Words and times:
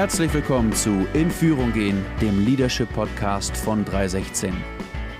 Herzlich 0.00 0.32
willkommen 0.32 0.72
zu 0.72 1.06
In 1.12 1.30
Führung 1.30 1.74
gehen, 1.74 2.02
dem 2.22 2.42
Leadership 2.42 2.90
Podcast 2.94 3.54
von 3.54 3.84
316. 3.84 4.50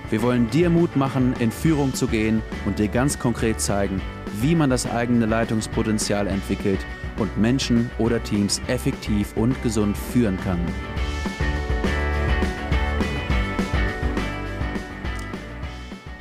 Wir 0.09 0.23
wollen 0.23 0.49
dir 0.49 0.71
Mut 0.71 0.95
machen, 0.95 1.35
in 1.37 1.51
Führung 1.51 1.93
zu 1.93 2.07
gehen 2.07 2.41
und 2.65 2.79
dir 2.79 2.87
ganz 2.87 3.19
konkret 3.19 3.61
zeigen, 3.61 4.01
wie 4.41 4.55
man 4.55 4.71
das 4.71 4.89
eigene 4.89 5.27
Leitungspotenzial 5.27 6.25
entwickelt 6.25 6.79
und 7.19 7.37
Menschen 7.37 7.91
oder 7.99 8.23
Teams 8.23 8.59
effektiv 8.65 9.37
und 9.37 9.61
gesund 9.61 9.95
führen 9.95 10.39
kann. 10.43 10.59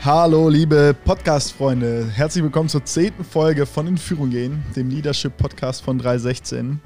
Hallo, 0.04 0.50
liebe 0.50 0.94
Podcast-Freunde. 1.06 2.10
Herzlich 2.14 2.44
willkommen 2.44 2.68
zur 2.68 2.84
zehnten 2.84 3.24
Folge 3.24 3.64
von 3.64 3.86
In 3.86 3.96
Führung 3.96 4.28
gehen, 4.28 4.62
dem 4.76 4.90
Leadership-Podcast 4.90 5.82
von 5.82 5.96
316. 5.96 6.78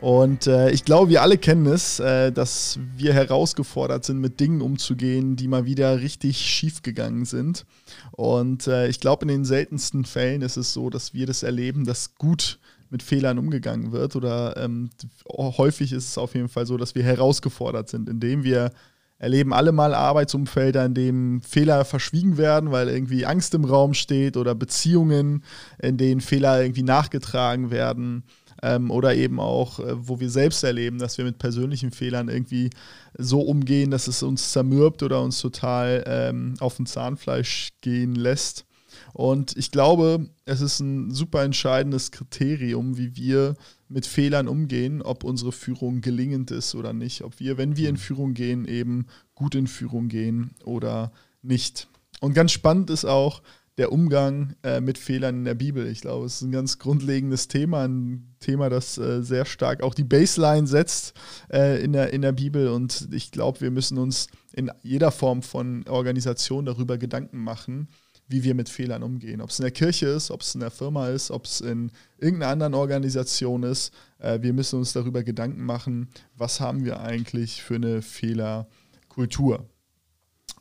Und 0.00 0.46
äh, 0.46 0.70
ich 0.70 0.84
glaube, 0.84 1.10
wir 1.10 1.22
alle 1.22 1.38
kennen 1.38 1.66
es, 1.66 2.00
äh, 2.00 2.30
dass 2.30 2.78
wir 2.96 3.14
herausgefordert 3.14 4.04
sind, 4.04 4.20
mit 4.20 4.40
Dingen 4.40 4.60
umzugehen, 4.60 5.36
die 5.36 5.48
mal 5.48 5.64
wieder 5.64 6.00
richtig 6.00 6.38
schief 6.38 6.82
gegangen 6.82 7.24
sind. 7.24 7.64
Und 8.12 8.66
äh, 8.66 8.88
ich 8.88 9.00
glaube, 9.00 9.22
in 9.22 9.28
den 9.28 9.44
seltensten 9.44 10.04
Fällen 10.04 10.42
ist 10.42 10.56
es 10.56 10.72
so, 10.72 10.90
dass 10.90 11.14
wir 11.14 11.26
das 11.26 11.42
erleben, 11.42 11.86
dass 11.86 12.14
gut 12.16 12.58
mit 12.90 13.02
Fehlern 13.02 13.38
umgegangen 13.38 13.92
wird. 13.92 14.16
Oder 14.16 14.56
ähm, 14.56 14.90
häufig 15.28 15.92
ist 15.92 16.10
es 16.10 16.18
auf 16.18 16.34
jeden 16.34 16.48
Fall 16.48 16.66
so, 16.66 16.76
dass 16.76 16.94
wir 16.94 17.02
herausgefordert 17.02 17.88
sind, 17.88 18.08
indem 18.08 18.44
wir 18.44 18.72
erleben 19.18 19.54
alle 19.54 19.72
mal 19.72 19.94
Arbeitsumfelder, 19.94 20.84
in 20.84 20.94
denen 20.94 21.40
Fehler 21.40 21.84
verschwiegen 21.86 22.36
werden, 22.36 22.70
weil 22.70 22.88
irgendwie 22.88 23.24
Angst 23.24 23.54
im 23.54 23.64
Raum 23.64 23.94
steht 23.94 24.36
oder 24.36 24.54
Beziehungen, 24.54 25.42
in 25.80 25.96
denen 25.96 26.20
Fehler 26.20 26.60
irgendwie 26.60 26.82
nachgetragen 26.82 27.70
werden. 27.70 28.24
Ähm, 28.62 28.90
oder 28.90 29.14
eben 29.14 29.40
auch, 29.40 29.80
äh, 29.80 29.94
wo 29.96 30.20
wir 30.20 30.30
selbst 30.30 30.64
erleben, 30.64 30.98
dass 30.98 31.18
wir 31.18 31.24
mit 31.24 31.38
persönlichen 31.38 31.90
Fehlern 31.90 32.28
irgendwie 32.28 32.70
so 33.18 33.40
umgehen, 33.40 33.90
dass 33.90 34.08
es 34.08 34.22
uns 34.22 34.52
zermürbt 34.52 35.02
oder 35.02 35.22
uns 35.22 35.40
total 35.40 36.04
ähm, 36.06 36.54
auf 36.60 36.76
den 36.76 36.86
Zahnfleisch 36.86 37.70
gehen 37.80 38.14
lässt. 38.14 38.66
Und 39.12 39.56
ich 39.56 39.70
glaube, 39.70 40.28
es 40.44 40.60
ist 40.60 40.80
ein 40.80 41.10
super 41.10 41.42
entscheidendes 41.42 42.10
Kriterium, 42.10 42.96
wie 42.96 43.16
wir 43.16 43.56
mit 43.88 44.06
Fehlern 44.06 44.48
umgehen, 44.48 45.02
ob 45.02 45.24
unsere 45.24 45.52
Führung 45.52 46.00
gelingend 46.00 46.50
ist 46.50 46.74
oder 46.74 46.92
nicht. 46.92 47.22
Ob 47.22 47.38
wir, 47.40 47.56
wenn 47.56 47.76
wir 47.76 47.88
in 47.88 47.96
Führung 47.96 48.34
gehen, 48.34 48.66
eben 48.66 49.06
gut 49.34 49.54
in 49.54 49.66
Führung 49.66 50.08
gehen 50.08 50.50
oder 50.64 51.12
nicht. 51.42 51.88
Und 52.20 52.34
ganz 52.34 52.52
spannend 52.52 52.90
ist 52.90 53.04
auch 53.04 53.42
der 53.78 53.92
Umgang 53.92 54.56
äh, 54.62 54.80
mit 54.80 54.96
Fehlern 54.96 55.36
in 55.38 55.44
der 55.44 55.54
Bibel. 55.54 55.86
Ich 55.86 56.00
glaube, 56.00 56.26
es 56.26 56.36
ist 56.36 56.42
ein 56.42 56.52
ganz 56.52 56.78
grundlegendes 56.78 57.48
Thema, 57.48 57.84
ein 57.84 58.34
Thema, 58.40 58.70
das 58.70 58.96
äh, 58.96 59.22
sehr 59.22 59.44
stark 59.44 59.82
auch 59.82 59.94
die 59.94 60.04
Baseline 60.04 60.66
setzt 60.66 61.14
äh, 61.52 61.82
in, 61.82 61.92
der, 61.92 62.12
in 62.12 62.22
der 62.22 62.32
Bibel. 62.32 62.68
Und 62.68 63.08
ich 63.12 63.30
glaube, 63.30 63.60
wir 63.60 63.70
müssen 63.70 63.98
uns 63.98 64.28
in 64.52 64.70
jeder 64.82 65.10
Form 65.10 65.42
von 65.42 65.86
Organisation 65.88 66.64
darüber 66.64 66.96
Gedanken 66.96 67.38
machen, 67.38 67.88
wie 68.28 68.44
wir 68.44 68.54
mit 68.54 68.70
Fehlern 68.70 69.02
umgehen. 69.02 69.42
Ob 69.42 69.50
es 69.50 69.58
in 69.58 69.64
der 69.64 69.72
Kirche 69.72 70.06
ist, 70.06 70.30
ob 70.30 70.40
es 70.40 70.54
in 70.54 70.60
der 70.60 70.70
Firma 70.70 71.08
ist, 71.08 71.30
ob 71.30 71.44
es 71.44 71.60
in 71.60 71.92
irgendeiner 72.18 72.52
anderen 72.52 72.74
Organisation 72.74 73.62
ist. 73.62 73.92
Äh, 74.18 74.40
wir 74.40 74.54
müssen 74.54 74.78
uns 74.78 74.94
darüber 74.94 75.22
Gedanken 75.22 75.64
machen, 75.64 76.08
was 76.34 76.60
haben 76.60 76.86
wir 76.86 77.00
eigentlich 77.00 77.62
für 77.62 77.74
eine 77.74 78.00
Fehlerkultur. 78.00 79.68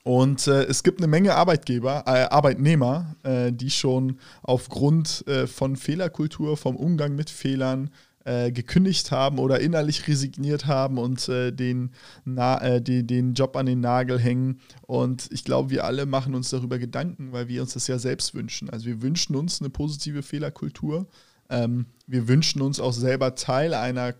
Und 0.05 0.45
äh, 0.45 0.65
es 0.65 0.83
gibt 0.83 0.99
eine 0.99 1.07
Menge 1.07 1.33
Arbeitgeber, 1.33 2.03
äh, 2.05 2.31
Arbeitnehmer, 2.31 3.15
äh, 3.23 3.51
die 3.51 3.71
schon 3.71 4.19
aufgrund 4.43 5.27
äh, 5.27 5.47
von 5.47 5.75
Fehlerkultur, 5.75 6.57
vom 6.57 6.75
Umgang 6.75 7.15
mit 7.15 7.31
Fehlern 7.31 7.89
äh, 8.23 8.51
gekündigt 8.51 9.09
haben 9.09 9.39
oder 9.39 9.61
innerlich 9.61 10.07
resigniert 10.07 10.67
haben 10.67 10.99
und 10.99 11.27
äh, 11.27 11.51
den, 11.51 11.89
na, 12.23 12.79
die, 12.79 13.05
den 13.05 13.33
Job 13.33 13.55
an 13.55 13.65
den 13.65 13.79
Nagel 13.79 14.19
hängen. 14.19 14.59
Und 14.83 15.27
ich 15.31 15.43
glaube, 15.43 15.71
wir 15.71 15.85
alle 15.85 16.05
machen 16.05 16.35
uns 16.35 16.51
darüber 16.51 16.77
Gedanken, 16.77 17.31
weil 17.31 17.47
wir 17.47 17.63
uns 17.63 17.73
das 17.73 17.87
ja 17.87 17.97
selbst 17.97 18.35
wünschen. 18.35 18.69
Also 18.69 18.85
wir 18.85 19.01
wünschen 19.01 19.35
uns 19.35 19.59
eine 19.59 19.71
positive 19.71 20.21
Fehlerkultur. 20.21 21.07
Ähm, 21.49 21.87
wir 22.05 22.27
wünschen 22.27 22.61
uns 22.61 22.79
auch 22.79 22.93
selber 22.93 23.33
Teil 23.33 23.73
einer 23.73 24.13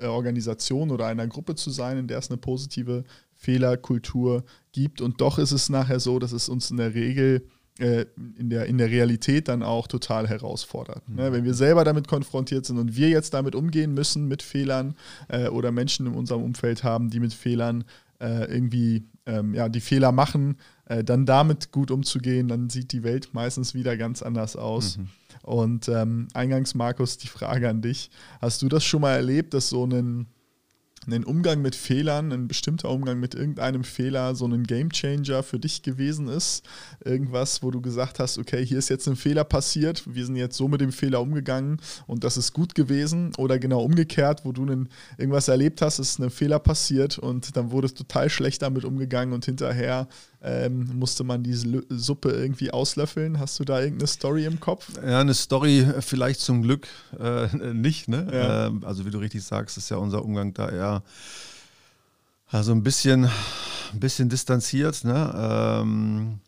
Organisation 0.00 0.90
oder 0.90 1.06
einer 1.06 1.26
Gruppe 1.26 1.54
zu 1.54 1.70
sein, 1.70 1.96
in 1.96 2.08
der 2.08 2.18
es 2.18 2.30
eine 2.30 2.36
positive 2.36 3.04
Fehlerkultur 3.46 4.42
gibt. 4.72 5.00
Und 5.00 5.20
doch 5.20 5.38
ist 5.38 5.52
es 5.52 5.68
nachher 5.68 6.00
so, 6.00 6.18
dass 6.18 6.32
es 6.32 6.48
uns 6.48 6.72
in 6.72 6.78
der 6.78 6.94
Regel 6.94 7.46
äh, 7.78 8.06
in, 8.38 8.50
der, 8.50 8.66
in 8.66 8.76
der 8.78 8.90
Realität 8.90 9.46
dann 9.46 9.62
auch 9.62 9.86
total 9.86 10.26
herausfordert. 10.26 11.08
Mhm. 11.08 11.14
Ne? 11.14 11.32
Wenn 11.32 11.44
wir 11.44 11.54
selber 11.54 11.84
damit 11.84 12.08
konfrontiert 12.08 12.66
sind 12.66 12.78
und 12.78 12.96
wir 12.96 13.08
jetzt 13.08 13.34
damit 13.34 13.54
umgehen 13.54 13.94
müssen 13.94 14.26
mit 14.26 14.42
Fehlern 14.42 14.96
äh, 15.28 15.46
oder 15.48 15.70
Menschen 15.70 16.06
in 16.06 16.14
unserem 16.14 16.42
Umfeld 16.42 16.82
haben, 16.82 17.08
die 17.08 17.20
mit 17.20 17.32
Fehlern 17.32 17.84
äh, 18.18 18.52
irgendwie 18.52 19.04
ähm, 19.26 19.54
ja, 19.54 19.68
die 19.68 19.80
Fehler 19.80 20.10
machen, 20.10 20.56
äh, 20.86 21.04
dann 21.04 21.24
damit 21.24 21.70
gut 21.70 21.92
umzugehen, 21.92 22.48
dann 22.48 22.68
sieht 22.68 22.92
die 22.92 23.04
Welt 23.04 23.28
meistens 23.32 23.74
wieder 23.74 23.96
ganz 23.96 24.22
anders 24.22 24.56
aus. 24.56 24.96
Mhm. 24.96 25.08
Und 25.42 25.88
ähm, 25.88 26.26
eingangs, 26.34 26.74
Markus, 26.74 27.18
die 27.18 27.28
Frage 27.28 27.68
an 27.68 27.80
dich. 27.80 28.10
Hast 28.40 28.62
du 28.62 28.68
das 28.68 28.84
schon 28.84 29.02
mal 29.02 29.14
erlebt, 29.14 29.54
dass 29.54 29.68
so 29.68 29.84
ein 29.84 30.26
ein 31.08 31.24
Umgang 31.24 31.62
mit 31.62 31.74
Fehlern, 31.74 32.32
ein 32.32 32.48
bestimmter 32.48 32.90
Umgang 32.90 33.20
mit 33.20 33.34
irgendeinem 33.34 33.84
Fehler 33.84 34.34
so 34.34 34.46
ein 34.46 34.64
Gamechanger 34.64 35.42
für 35.42 35.58
dich 35.58 35.82
gewesen 35.82 36.28
ist? 36.28 36.64
Irgendwas, 37.04 37.62
wo 37.62 37.70
du 37.70 37.80
gesagt 37.80 38.18
hast, 38.18 38.38
okay, 38.38 38.64
hier 38.64 38.78
ist 38.78 38.88
jetzt 38.88 39.06
ein 39.06 39.16
Fehler 39.16 39.44
passiert, 39.44 40.02
wir 40.06 40.26
sind 40.26 40.36
jetzt 40.36 40.56
so 40.56 40.68
mit 40.68 40.80
dem 40.80 40.92
Fehler 40.92 41.20
umgegangen 41.20 41.80
und 42.06 42.24
das 42.24 42.36
ist 42.36 42.52
gut 42.52 42.74
gewesen? 42.74 43.32
Oder 43.38 43.58
genau 43.58 43.82
umgekehrt, 43.82 44.44
wo 44.44 44.52
du 44.52 44.62
einen, 44.62 44.88
irgendwas 45.18 45.48
erlebt 45.48 45.80
hast, 45.82 45.98
ist 45.98 46.18
ein 46.18 46.30
Fehler 46.30 46.58
passiert 46.58 47.18
und 47.18 47.56
dann 47.56 47.70
wurde 47.70 47.86
es 47.86 47.94
total 47.94 48.28
schlecht 48.28 48.62
damit 48.62 48.84
umgegangen 48.84 49.32
und 49.32 49.44
hinterher 49.44 50.08
ähm, 50.46 50.90
musste 50.94 51.24
man 51.24 51.42
diese 51.42 51.82
Suppe 51.88 52.30
irgendwie 52.30 52.70
auslöffeln? 52.70 53.40
Hast 53.40 53.58
du 53.58 53.64
da 53.64 53.80
irgendeine 53.80 54.06
Story 54.06 54.44
im 54.44 54.60
Kopf? 54.60 54.88
Ja, 55.04 55.20
eine 55.20 55.34
Story 55.34 55.84
vielleicht 56.00 56.40
zum 56.40 56.62
Glück 56.62 56.86
äh, 57.18 57.48
nicht. 57.74 58.08
Ne? 58.08 58.28
Ja. 58.32 58.66
Ähm, 58.66 58.84
also 58.84 59.04
wie 59.04 59.10
du 59.10 59.18
richtig 59.18 59.42
sagst, 59.42 59.76
ist 59.76 59.90
ja 59.90 59.96
unser 59.96 60.24
Umgang 60.24 60.54
da 60.54 60.68
eher 60.68 61.02
also 62.48 62.70
ein 62.70 62.84
bisschen, 62.84 63.24
ein 63.24 64.00
bisschen 64.00 64.28
distanziert. 64.28 65.02
Ne? 65.04 65.34
Ähm, 65.36 66.38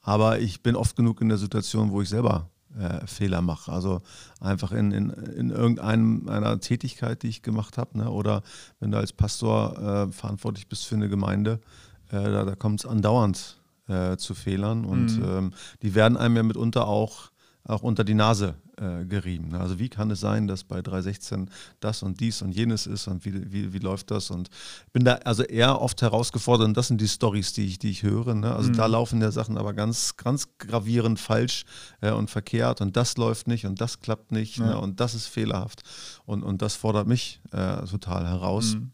aber 0.00 0.40
ich 0.40 0.62
bin 0.62 0.74
oft 0.74 0.96
genug 0.96 1.20
in 1.20 1.28
der 1.28 1.38
Situation, 1.38 1.90
wo 1.90 2.00
ich 2.00 2.08
selber 2.08 2.48
äh, 2.78 3.06
Fehler 3.06 3.42
mache. 3.42 3.70
Also 3.70 4.00
einfach 4.40 4.72
in, 4.72 4.92
in, 4.92 5.10
in 5.10 5.50
irgendeiner 5.50 6.58
Tätigkeit, 6.58 7.22
die 7.22 7.28
ich 7.28 7.42
gemacht 7.42 7.76
habe. 7.76 7.98
Ne? 7.98 8.10
Oder 8.10 8.42
wenn 8.80 8.90
du 8.90 8.96
als 8.96 9.12
Pastor 9.12 10.08
äh, 10.08 10.12
verantwortlich 10.12 10.68
bist 10.68 10.86
für 10.86 10.94
eine 10.94 11.10
Gemeinde, 11.10 11.60
äh, 11.60 11.91
da, 12.16 12.44
da 12.44 12.54
kommt 12.54 12.80
es 12.80 12.86
andauernd 12.86 13.58
äh, 13.88 14.16
zu 14.16 14.34
Fehlern 14.34 14.84
und 14.84 15.18
mhm. 15.18 15.24
ähm, 15.24 15.52
die 15.82 15.94
werden 15.94 16.16
einem 16.16 16.36
ja 16.36 16.42
mitunter 16.42 16.86
auch, 16.86 17.30
auch 17.64 17.82
unter 17.82 18.04
die 18.04 18.14
Nase 18.14 18.54
äh, 18.76 19.04
gerieben. 19.04 19.48
Ne? 19.48 19.60
Also 19.60 19.78
wie 19.78 19.88
kann 19.88 20.10
es 20.10 20.20
sein, 20.20 20.46
dass 20.46 20.64
bei 20.64 20.82
316 20.82 21.50
das 21.80 22.02
und 22.02 22.20
dies 22.20 22.42
und 22.42 22.52
jenes 22.52 22.86
ist 22.86 23.06
und 23.06 23.24
wie, 23.24 23.52
wie, 23.52 23.72
wie 23.72 23.78
läuft 23.78 24.10
das? 24.10 24.30
Und 24.30 24.48
ich 24.86 24.92
bin 24.92 25.04
da 25.04 25.14
also 25.24 25.42
eher 25.42 25.80
oft 25.80 26.00
herausgefordert 26.02 26.68
und 26.68 26.76
das 26.76 26.88
sind 26.88 27.00
die 27.00 27.08
Stories, 27.08 27.52
die 27.52 27.66
ich, 27.66 27.78
die 27.78 27.90
ich 27.90 28.02
höre. 28.02 28.34
Ne? 28.34 28.54
Also 28.54 28.70
mhm. 28.70 28.76
da 28.76 28.86
laufen 28.86 29.20
ja 29.20 29.30
Sachen 29.30 29.58
aber 29.58 29.72
ganz, 29.74 30.16
ganz 30.16 30.48
gravierend 30.58 31.20
falsch 31.20 31.64
äh, 32.00 32.12
und 32.12 32.30
verkehrt 32.30 32.80
und 32.80 32.96
das 32.96 33.16
läuft 33.16 33.46
nicht 33.46 33.66
und 33.66 33.80
das 33.80 34.00
klappt 34.00 34.32
nicht 34.32 34.58
ja. 34.58 34.66
ne? 34.66 34.78
und 34.78 35.00
das 35.00 35.14
ist 35.14 35.26
fehlerhaft 35.26 35.82
und, 36.24 36.42
und 36.42 36.62
das 36.62 36.74
fordert 36.74 37.06
mich 37.06 37.40
äh, 37.52 37.84
total 37.86 38.26
heraus, 38.26 38.74
mhm. 38.74 38.90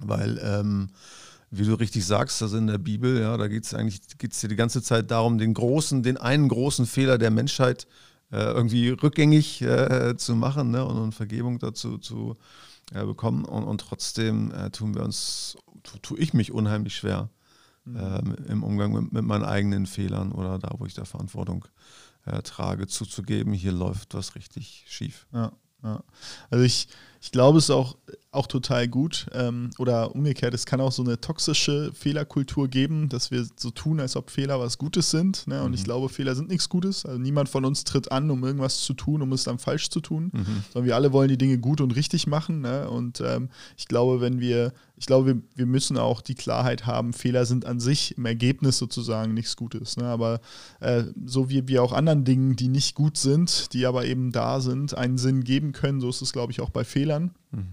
weil 0.00 0.40
ähm, 0.42 0.88
wie 1.50 1.64
du 1.64 1.74
richtig 1.74 2.06
sagst, 2.06 2.42
also 2.42 2.56
in 2.56 2.68
der 2.68 2.78
Bibel, 2.78 3.20
ja, 3.20 3.36
da 3.36 3.48
geht 3.48 3.64
es 3.64 3.74
eigentlich 3.74 4.00
geht's 4.18 4.40
ja 4.42 4.48
die 4.48 4.56
ganze 4.56 4.82
Zeit 4.82 5.10
darum, 5.10 5.38
den 5.38 5.52
großen, 5.52 6.02
den 6.02 6.16
einen 6.16 6.48
großen 6.48 6.86
Fehler 6.86 7.18
der 7.18 7.30
Menschheit 7.30 7.86
äh, 8.30 8.36
irgendwie 8.36 8.90
rückgängig 8.90 9.62
äh, 9.62 10.16
zu 10.16 10.36
machen 10.36 10.70
ne, 10.70 10.84
und, 10.84 10.96
und, 10.96 11.12
Vergebung 11.12 11.58
dazu 11.58 11.98
zu 11.98 12.36
äh, 12.94 13.04
bekommen. 13.04 13.44
Und, 13.44 13.64
und 13.64 13.80
trotzdem 13.80 14.52
äh, 14.52 14.70
tun 14.70 14.94
wir 14.94 15.02
uns, 15.02 15.56
tu, 15.82 15.98
tue 15.98 16.18
ich 16.18 16.32
mich 16.34 16.52
unheimlich 16.52 16.94
schwer 16.94 17.28
mhm. 17.84 17.96
Ähm, 17.96 18.36
im 18.46 18.62
Umgang 18.62 18.92
mit, 18.92 19.12
mit, 19.12 19.24
meinen 19.24 19.44
eigenen 19.44 19.86
Fehlern 19.86 20.30
oder 20.30 20.58
da, 20.58 20.72
wo 20.78 20.86
ich 20.86 20.94
da 20.94 21.04
Verantwortung 21.04 21.64
äh, 22.26 22.42
trage, 22.42 22.86
zuzugeben, 22.86 23.52
hier 23.52 23.72
läuft 23.72 24.14
was 24.14 24.36
richtig 24.36 24.84
schief. 24.88 25.26
Ja, 25.32 25.52
ja. 25.82 26.04
Also 26.50 26.64
ich, 26.64 26.88
ich 27.20 27.32
glaube, 27.32 27.58
es 27.58 27.64
ist 27.64 27.70
auch 27.70 27.96
auch 28.32 28.46
total 28.46 28.86
gut. 28.86 29.26
Ähm, 29.32 29.70
oder 29.78 30.14
umgekehrt, 30.14 30.54
es 30.54 30.66
kann 30.66 30.80
auch 30.80 30.92
so 30.92 31.02
eine 31.02 31.20
toxische 31.20 31.90
Fehlerkultur 31.92 32.68
geben, 32.68 33.08
dass 33.08 33.30
wir 33.30 33.44
so 33.56 33.70
tun, 33.70 33.98
als 33.98 34.14
ob 34.14 34.30
Fehler 34.30 34.60
was 34.60 34.78
Gutes 34.78 35.10
sind. 35.10 35.46
Ne? 35.48 35.62
Und 35.62 35.70
mhm. 35.70 35.74
ich 35.74 35.84
glaube, 35.84 36.08
Fehler 36.08 36.34
sind 36.36 36.48
nichts 36.48 36.68
Gutes. 36.68 37.04
Also 37.04 37.18
niemand 37.18 37.48
von 37.48 37.64
uns 37.64 37.82
tritt 37.82 38.12
an, 38.12 38.30
um 38.30 38.44
irgendwas 38.44 38.82
zu 38.82 38.94
tun, 38.94 39.22
um 39.22 39.32
es 39.32 39.44
dann 39.44 39.58
falsch 39.58 39.90
zu 39.90 40.00
tun. 40.00 40.30
Mhm. 40.32 40.64
Sondern 40.72 40.86
wir 40.86 40.94
alle 40.94 41.12
wollen 41.12 41.28
die 41.28 41.38
Dinge 41.38 41.58
gut 41.58 41.80
und 41.80 41.96
richtig 41.96 42.28
machen. 42.28 42.60
Ne? 42.60 42.88
Und 42.88 43.20
ähm, 43.20 43.48
ich 43.76 43.88
glaube, 43.88 44.20
wenn 44.20 44.38
wir, 44.38 44.72
ich 44.96 45.06
glaube, 45.06 45.26
wir, 45.26 45.42
wir, 45.56 45.66
müssen 45.66 45.98
auch 45.98 46.20
die 46.20 46.34
Klarheit 46.34 46.86
haben, 46.86 47.12
Fehler 47.12 47.46
sind 47.46 47.64
an 47.64 47.80
sich 47.80 48.16
im 48.16 48.26
Ergebnis 48.26 48.78
sozusagen 48.78 49.34
nichts 49.34 49.56
Gutes. 49.56 49.96
Ne? 49.96 50.04
Aber 50.04 50.40
äh, 50.78 51.04
so 51.26 51.50
wie 51.50 51.66
wir 51.66 51.82
auch 51.82 51.92
anderen 51.92 52.24
Dingen, 52.24 52.54
die 52.54 52.68
nicht 52.68 52.94
gut 52.94 53.16
sind, 53.16 53.72
die 53.72 53.86
aber 53.86 54.04
eben 54.04 54.30
da 54.30 54.60
sind, 54.60 54.96
einen 54.96 55.18
Sinn 55.18 55.42
geben 55.42 55.72
können, 55.72 56.00
so 56.00 56.08
ist 56.08 56.22
es, 56.22 56.32
glaube 56.32 56.52
ich, 56.52 56.60
auch 56.60 56.70
bei 56.70 56.84
Fehlern. 56.84 57.09
Mhm. 57.18 57.66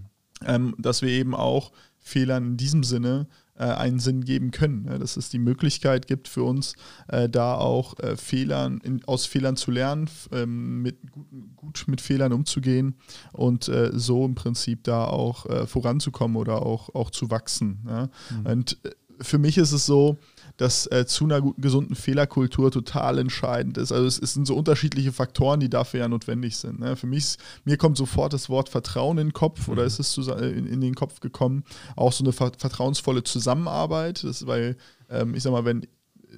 ähm, 0.44 0.74
dass 0.78 1.02
wir 1.02 1.10
eben 1.10 1.34
auch 1.34 1.72
Fehlern 1.98 2.46
in 2.46 2.56
diesem 2.56 2.84
Sinne 2.84 3.26
äh, 3.58 3.64
einen 3.64 3.98
Sinn 3.98 4.24
geben 4.24 4.50
können. 4.50 4.84
Ne? 4.84 4.98
Dass 4.98 5.16
es 5.16 5.28
die 5.28 5.38
Möglichkeit 5.38 6.06
gibt 6.06 6.28
für 6.28 6.42
uns, 6.42 6.74
äh, 7.08 7.28
da 7.28 7.54
auch 7.56 7.98
äh, 7.98 8.16
Fehlern, 8.16 8.80
in, 8.82 9.04
aus 9.04 9.26
Fehlern 9.26 9.56
zu 9.56 9.70
lernen, 9.70 10.08
ähm, 10.32 10.82
mit, 10.82 11.10
gut, 11.10 11.26
gut, 11.56 11.84
mit 11.86 12.00
Fehlern 12.00 12.32
umzugehen 12.32 12.94
und 13.32 13.68
äh, 13.68 13.90
so 13.92 14.24
im 14.24 14.34
Prinzip 14.34 14.84
da 14.84 15.04
auch 15.04 15.46
äh, 15.46 15.66
voranzukommen 15.66 16.36
oder 16.36 16.62
auch, 16.62 16.94
auch 16.94 17.10
zu 17.10 17.30
wachsen. 17.30 17.80
Ja? 17.86 18.08
Mhm. 18.30 18.46
Und 18.46 18.78
äh, 18.84 18.90
für 19.20 19.38
mich 19.38 19.58
ist 19.58 19.72
es 19.72 19.84
so, 19.84 20.18
dass 20.58 20.86
äh, 20.88 21.06
zu 21.06 21.24
einer 21.24 21.40
guten, 21.40 21.62
gesunden 21.62 21.94
Fehlerkultur 21.94 22.70
total 22.70 23.18
entscheidend 23.18 23.78
ist. 23.78 23.92
Also 23.92 24.06
es, 24.06 24.18
es, 24.18 24.34
sind 24.34 24.46
so 24.46 24.54
unterschiedliche 24.56 25.12
Faktoren, 25.12 25.60
die 25.60 25.70
dafür 25.70 26.00
ja 26.00 26.08
notwendig 26.08 26.56
sind. 26.56 26.80
Ne? 26.80 26.96
Für 26.96 27.06
mich, 27.06 27.36
mir 27.64 27.78
kommt 27.78 27.96
sofort 27.96 28.32
das 28.32 28.50
Wort 28.50 28.68
Vertrauen 28.68 29.18
in 29.18 29.28
den 29.28 29.32
Kopf 29.32 29.66
mhm. 29.66 29.72
oder 29.72 29.84
ist 29.84 30.00
es 30.00 30.10
zu, 30.10 30.22
in, 30.32 30.66
in, 30.66 30.80
den 30.80 30.94
Kopf 30.94 31.20
gekommen. 31.20 31.64
Auch 31.96 32.12
so 32.12 32.24
eine 32.24 32.32
vertrauensvolle 32.32 33.22
Zusammenarbeit, 33.22 34.24
das, 34.24 34.46
weil 34.46 34.76
ähm, 35.08 35.34
ich 35.34 35.44
sag 35.44 35.52
mal, 35.52 35.64
wenn 35.64 35.86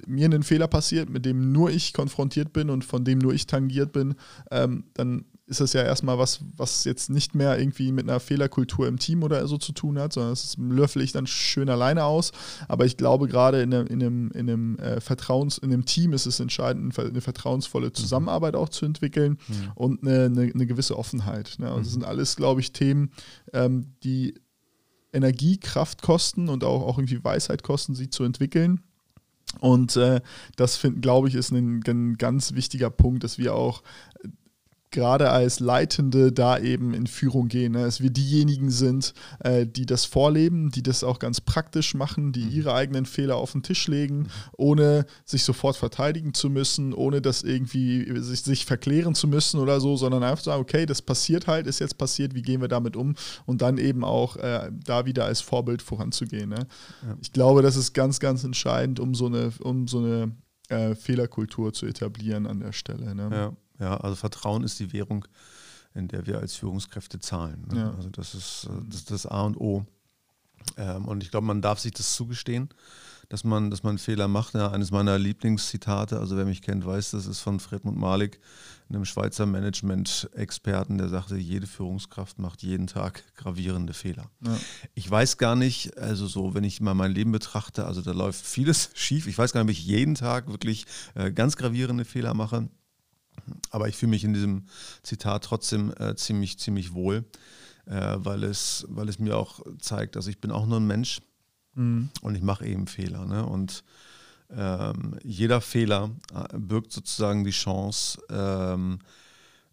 mir 0.05 0.29
ein 0.29 0.43
Fehler 0.43 0.67
passiert, 0.67 1.09
mit 1.09 1.25
dem 1.25 1.51
nur 1.51 1.69
ich 1.71 1.91
konfrontiert 1.91 2.53
bin 2.53 2.69
und 2.69 2.85
von 2.85 3.03
dem 3.03 3.19
nur 3.19 3.33
ich 3.33 3.47
tangiert 3.47 3.91
bin, 3.91 4.15
ähm, 4.51 4.85
dann 4.93 5.25
ist 5.47 5.59
das 5.59 5.73
ja 5.73 5.83
erstmal 5.83 6.17
was, 6.17 6.39
was 6.55 6.85
jetzt 6.85 7.09
nicht 7.09 7.35
mehr 7.35 7.59
irgendwie 7.59 7.91
mit 7.91 8.07
einer 8.07 8.19
Fehlerkultur 8.19 8.87
im 8.87 8.99
Team 8.99 9.21
oder 9.21 9.45
so 9.47 9.57
zu 9.57 9.73
tun 9.73 9.99
hat, 9.99 10.13
sondern 10.13 10.31
das 10.31 10.55
löffel 10.57 11.01
ich 11.01 11.11
dann 11.11 11.27
schön 11.27 11.69
alleine 11.69 12.05
aus. 12.05 12.31
Aber 12.67 12.85
ich 12.85 12.95
glaube, 12.95 13.27
gerade 13.27 13.61
in 13.61 13.73
einem, 13.73 13.87
in 13.87 14.01
einem, 14.01 14.31
in 14.31 14.49
einem 14.49 14.79
äh, 14.79 15.01
Vertrauens, 15.01 15.57
in 15.57 15.73
einem 15.73 15.85
Team 15.85 16.13
ist 16.13 16.25
es 16.25 16.39
entscheidend, 16.39 16.97
eine 16.97 17.21
vertrauensvolle 17.21 17.87
mhm. 17.87 17.93
Zusammenarbeit 17.95 18.55
auch 18.55 18.69
zu 18.69 18.85
entwickeln 18.85 19.39
mhm. 19.47 19.71
und 19.75 20.03
eine, 20.03 20.25
eine, 20.25 20.41
eine, 20.53 20.65
gewisse 20.65 20.97
Offenheit. 20.97 21.55
Ne? 21.59 21.71
Und 21.73 21.81
das 21.81 21.87
mhm. 21.87 21.93
sind 21.93 22.05
alles, 22.05 22.35
glaube 22.37 22.61
ich, 22.61 22.71
Themen, 22.71 23.11
ähm, 23.51 23.87
die 24.03 24.35
Energie, 25.11 25.57
Kraft 25.57 26.01
kosten 26.01 26.47
und 26.47 26.63
auch, 26.63 26.83
auch 26.83 26.97
irgendwie 26.97 27.23
Weisheit 27.23 27.63
kosten, 27.63 27.95
sie 27.95 28.09
zu 28.09 28.23
entwickeln. 28.23 28.81
Und 29.59 29.97
äh, 29.97 30.21
das, 30.55 30.79
glaube 31.01 31.27
ich, 31.27 31.35
ist 31.35 31.51
ein, 31.51 31.83
ein, 31.85 32.17
ganz 32.17 32.53
wichtiger 32.53 32.89
Punkt, 32.89 33.23
dass 33.23 33.37
wir 33.37 33.53
auch 33.53 33.83
gerade 34.91 35.31
als 35.31 35.59
Leitende 35.59 36.31
da 36.31 36.59
eben 36.59 36.93
in 36.93 37.07
Führung 37.07 37.47
gehen, 37.47 37.71
ne? 37.71 37.83
dass 37.83 38.01
wir 38.01 38.09
diejenigen 38.09 38.69
sind, 38.69 39.13
äh, 39.39 39.65
die 39.65 39.85
das 39.85 40.05
vorleben, 40.05 40.69
die 40.69 40.83
das 40.83 41.03
auch 41.03 41.19
ganz 41.19 41.39
praktisch 41.41 41.93
machen, 41.93 42.33
die 42.33 42.43
mhm. 42.43 42.51
ihre 42.51 42.73
eigenen 42.73 43.05
Fehler 43.05 43.37
auf 43.37 43.53
den 43.53 43.63
Tisch 43.63 43.87
legen, 43.87 44.19
mhm. 44.19 44.27
ohne 44.57 45.05
sich 45.25 45.43
sofort 45.43 45.77
verteidigen 45.77 46.33
zu 46.33 46.49
müssen, 46.49 46.93
ohne 46.93 47.21
das 47.21 47.41
irgendwie 47.43 48.19
sich, 48.19 48.41
sich 48.41 48.65
verklären 48.65 49.15
zu 49.15 49.27
müssen 49.27 49.59
oder 49.59 49.79
so, 49.79 49.95
sondern 49.95 50.23
einfach 50.23 50.43
sagen, 50.43 50.61
okay, 50.61 50.85
das 50.85 51.01
passiert 51.01 51.47
halt, 51.47 51.67
ist 51.67 51.79
jetzt 51.79 51.97
passiert, 51.97 52.35
wie 52.35 52.41
gehen 52.41 52.61
wir 52.61 52.67
damit 52.67 52.95
um 52.95 53.15
und 53.45 53.61
dann 53.61 53.77
eben 53.77 54.03
auch 54.03 54.35
äh, 54.35 54.71
da 54.85 55.05
wieder 55.05 55.25
als 55.25 55.39
Vorbild 55.41 55.81
voranzugehen. 55.81 56.49
Ne? 56.49 56.67
Ja. 57.07 57.17
Ich 57.21 57.31
glaube, 57.31 57.61
das 57.61 57.77
ist 57.77 57.93
ganz, 57.93 58.19
ganz 58.19 58.43
entscheidend, 58.43 58.99
um 58.99 59.15
so 59.15 59.27
eine, 59.27 59.53
um 59.61 59.87
so 59.87 59.99
eine 59.99 60.31
äh, 60.67 60.95
Fehlerkultur 60.95 61.71
zu 61.71 61.85
etablieren 61.85 62.45
an 62.45 62.59
der 62.59 62.73
Stelle. 62.73 63.15
Ne? 63.15 63.29
Ja. 63.31 63.53
Ja, 63.81 63.97
also 63.97 64.15
Vertrauen 64.15 64.63
ist 64.63 64.79
die 64.79 64.93
Währung, 64.93 65.25
in 65.93 66.07
der 66.07 66.27
wir 66.27 66.39
als 66.39 66.55
Führungskräfte 66.55 67.19
zahlen. 67.19 67.65
Ne? 67.71 67.79
Ja. 67.79 67.93
Also 67.95 68.09
das 68.09 68.35
ist, 68.35 68.69
äh, 68.69 68.81
das 68.87 69.05
das 69.05 69.25
A 69.25 69.41
und 69.41 69.57
O. 69.57 69.85
Ähm, 70.77 71.05
und 71.05 71.23
ich 71.23 71.31
glaube, 71.31 71.47
man 71.47 71.61
darf 71.61 71.79
sich 71.79 71.91
das 71.91 72.15
zugestehen, 72.15 72.69
dass 73.29 73.43
man, 73.43 73.71
dass 73.71 73.81
man 73.81 73.97
Fehler 73.97 74.27
macht. 74.27 74.53
Ja, 74.53 74.71
eines 74.71 74.91
meiner 74.91 75.17
Lieblingszitate, 75.17 76.19
also 76.19 76.37
wer 76.37 76.45
mich 76.45 76.61
kennt, 76.61 76.85
weiß, 76.85 77.11
das 77.11 77.25
ist 77.25 77.39
von 77.39 77.59
Fredmund 77.59 77.97
Malik, 77.97 78.39
einem 78.89 79.05
Schweizer 79.05 79.45
Management-Experten, 79.45 80.97
der 80.97 81.09
sagte, 81.09 81.37
jede 81.37 81.65
Führungskraft 81.65 82.39
macht 82.39 82.61
jeden 82.61 82.87
Tag 82.87 83.23
gravierende 83.35 83.93
Fehler. 83.93 84.29
Ja. 84.45 84.57
Ich 84.93 85.09
weiß 85.09 85.37
gar 85.37 85.55
nicht, 85.55 85.97
also 85.97 86.27
so, 86.27 86.53
wenn 86.53 86.65
ich 86.65 86.81
mal 86.81 86.93
mein 86.93 87.13
Leben 87.13 87.31
betrachte, 87.31 87.85
also 87.85 88.01
da 88.01 88.11
läuft 88.11 88.45
vieles 88.45 88.91
schief. 88.95 89.27
Ich 89.27 89.37
weiß 89.37 89.53
gar 89.53 89.63
nicht, 89.63 89.71
ob 89.75 89.79
ich 89.79 89.85
jeden 89.85 90.15
Tag 90.15 90.47
wirklich 90.51 90.85
äh, 91.15 91.31
ganz 91.31 91.55
gravierende 91.55 92.05
Fehler 92.05 92.33
mache. 92.33 92.69
Aber 93.69 93.87
ich 93.87 93.95
fühle 93.95 94.11
mich 94.11 94.23
in 94.23 94.33
diesem 94.33 94.65
Zitat 95.03 95.43
trotzdem 95.43 95.93
äh, 95.99 96.15
ziemlich, 96.15 96.59
ziemlich 96.59 96.93
wohl, 96.93 97.25
äh, 97.85 98.15
weil, 98.17 98.43
es, 98.43 98.85
weil 98.89 99.09
es 99.09 99.19
mir 99.19 99.37
auch 99.37 99.61
zeigt, 99.79 100.15
dass 100.15 100.27
ich 100.27 100.39
bin 100.39 100.51
auch 100.51 100.65
nur 100.65 100.79
ein 100.79 100.87
Mensch 100.87 101.21
mhm. 101.75 102.09
und 102.21 102.35
ich 102.35 102.41
mache 102.41 102.65
eben 102.65 102.87
Fehler. 102.87 103.25
Ne? 103.25 103.45
Und 103.45 103.83
ähm, 104.49 105.17
jeder 105.23 105.61
Fehler 105.61 106.11
äh, 106.33 106.57
birgt 106.57 106.91
sozusagen 106.91 107.43
die 107.43 107.51
Chance, 107.51 108.21
ähm, 108.29 108.99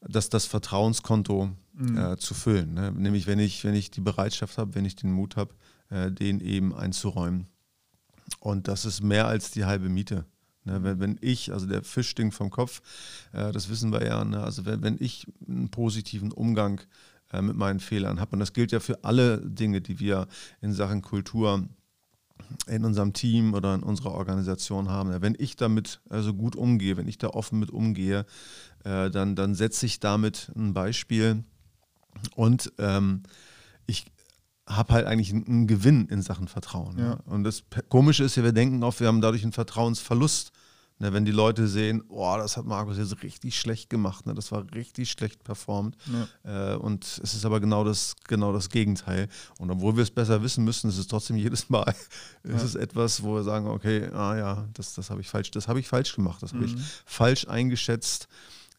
dass 0.00 0.28
das 0.28 0.46
Vertrauenskonto 0.46 1.50
mhm. 1.72 1.98
Äh, 1.98 2.16
zu 2.16 2.34
füllen. 2.34 2.74
Ne? 2.74 2.92
Nämlich 2.92 3.26
wenn 3.26 3.38
ich, 3.38 3.64
wenn 3.64 3.74
ich 3.74 3.90
die 3.90 4.00
Bereitschaft 4.00 4.58
habe, 4.58 4.74
wenn 4.74 4.84
ich 4.84 4.96
den 4.96 5.12
Mut 5.12 5.36
habe, 5.36 5.54
äh, 5.90 6.10
den 6.10 6.40
eben 6.40 6.74
einzuräumen. 6.74 7.46
Und 8.40 8.68
das 8.68 8.84
ist 8.84 9.02
mehr 9.02 9.26
als 9.26 9.50
die 9.50 9.64
halbe 9.64 9.88
Miete. 9.88 10.24
Ne, 10.68 10.84
wenn, 10.84 11.00
wenn, 11.00 11.18
ich, 11.22 11.52
also 11.52 11.66
der 11.66 11.82
Fisch 11.82 12.10
stinkt 12.10 12.34
vom 12.34 12.50
Kopf, 12.50 12.82
äh, 13.32 13.52
das 13.52 13.70
wissen 13.70 13.90
wir 13.90 14.04
ja, 14.04 14.22
ne, 14.24 14.42
also 14.42 14.66
wenn, 14.66 14.96
ich 15.00 15.26
einen 15.48 15.70
positiven 15.70 16.30
Umgang 16.30 16.80
äh, 17.32 17.40
mit 17.40 17.56
meinen 17.56 17.80
Fehlern 17.80 18.20
habe, 18.20 18.32
und 18.32 18.40
das 18.40 18.52
gilt 18.52 18.70
ja 18.72 18.80
für 18.80 19.02
alle 19.02 19.38
Dinge, 19.40 19.80
die 19.80 19.98
wir 19.98 20.28
in 20.60 20.74
Sachen 20.74 21.00
Kultur 21.00 21.66
in 22.66 22.84
unserem 22.84 23.14
Team 23.14 23.54
oder 23.54 23.74
in 23.74 23.82
unserer 23.82 24.12
Organisation 24.12 24.88
haben. 24.88 25.10
Wenn 25.22 25.36
ich 25.38 25.56
damit 25.56 26.00
also 26.08 26.34
gut 26.34 26.54
umgehe, 26.54 26.96
wenn 26.96 27.08
ich 27.08 27.18
da 27.18 27.28
offen 27.28 27.58
mit 27.58 27.70
umgehe, 27.70 28.26
äh, 28.84 29.10
dann, 29.10 29.36
dann 29.36 29.54
setze 29.54 29.86
ich 29.86 30.00
damit 30.00 30.52
ein 30.54 30.74
Beispiel 30.74 31.44
und 32.36 32.72
ähm, 32.78 33.22
ich 33.86 34.06
habe 34.68 34.92
halt 34.92 35.06
eigentlich 35.06 35.32
einen 35.32 35.66
Gewinn 35.66 36.06
in 36.06 36.22
Sachen 36.22 36.46
Vertrauen. 36.46 36.98
Ja. 36.98 37.18
Und 37.26 37.44
das 37.44 37.62
Komische 37.88 38.24
ist 38.24 38.36
ja, 38.36 38.44
wir 38.44 38.52
denken 38.52 38.82
oft, 38.84 39.00
wir 39.00 39.08
haben 39.08 39.20
dadurch 39.20 39.42
einen 39.42 39.52
Vertrauensverlust. 39.52 40.52
Ne, 41.00 41.12
wenn 41.12 41.24
die 41.24 41.30
Leute 41.30 41.68
sehen, 41.68 42.02
oh, 42.08 42.34
das 42.38 42.56
hat 42.56 42.64
Markus 42.64 42.98
jetzt 42.98 43.22
richtig 43.22 43.56
schlecht 43.56 43.88
gemacht, 43.88 44.26
ne, 44.26 44.34
das 44.34 44.50
war 44.50 44.64
richtig 44.74 45.08
schlecht 45.12 45.44
performt. 45.44 45.96
Ja. 46.44 46.72
Äh, 46.72 46.76
und 46.76 47.04
es 47.22 47.34
ist 47.34 47.44
aber 47.44 47.60
genau 47.60 47.84
das, 47.84 48.16
genau 48.26 48.52
das 48.52 48.68
Gegenteil. 48.68 49.28
Und 49.60 49.70
obwohl 49.70 49.94
wir 49.94 50.02
es 50.02 50.10
besser 50.10 50.42
wissen 50.42 50.64
müssen, 50.64 50.90
ist 50.90 50.98
es 50.98 51.06
trotzdem 51.06 51.36
jedes 51.36 51.70
Mal 51.70 51.94
ja. 52.44 52.56
ist 52.56 52.64
es 52.64 52.74
etwas, 52.74 53.22
wo 53.22 53.36
wir 53.36 53.44
sagen, 53.44 53.68
okay, 53.68 54.10
ah 54.12 54.36
ja, 54.36 54.68
das, 54.74 54.94
das 54.94 55.08
habe 55.10 55.20
ich 55.20 55.28
falsch, 55.28 55.52
das 55.52 55.68
habe 55.68 55.78
ich 55.78 55.86
falsch 55.86 56.16
gemacht, 56.16 56.42
das 56.42 56.52
habe 56.52 56.64
ich 56.64 56.74
mhm. 56.74 56.82
falsch 57.06 57.46
eingeschätzt. 57.46 58.26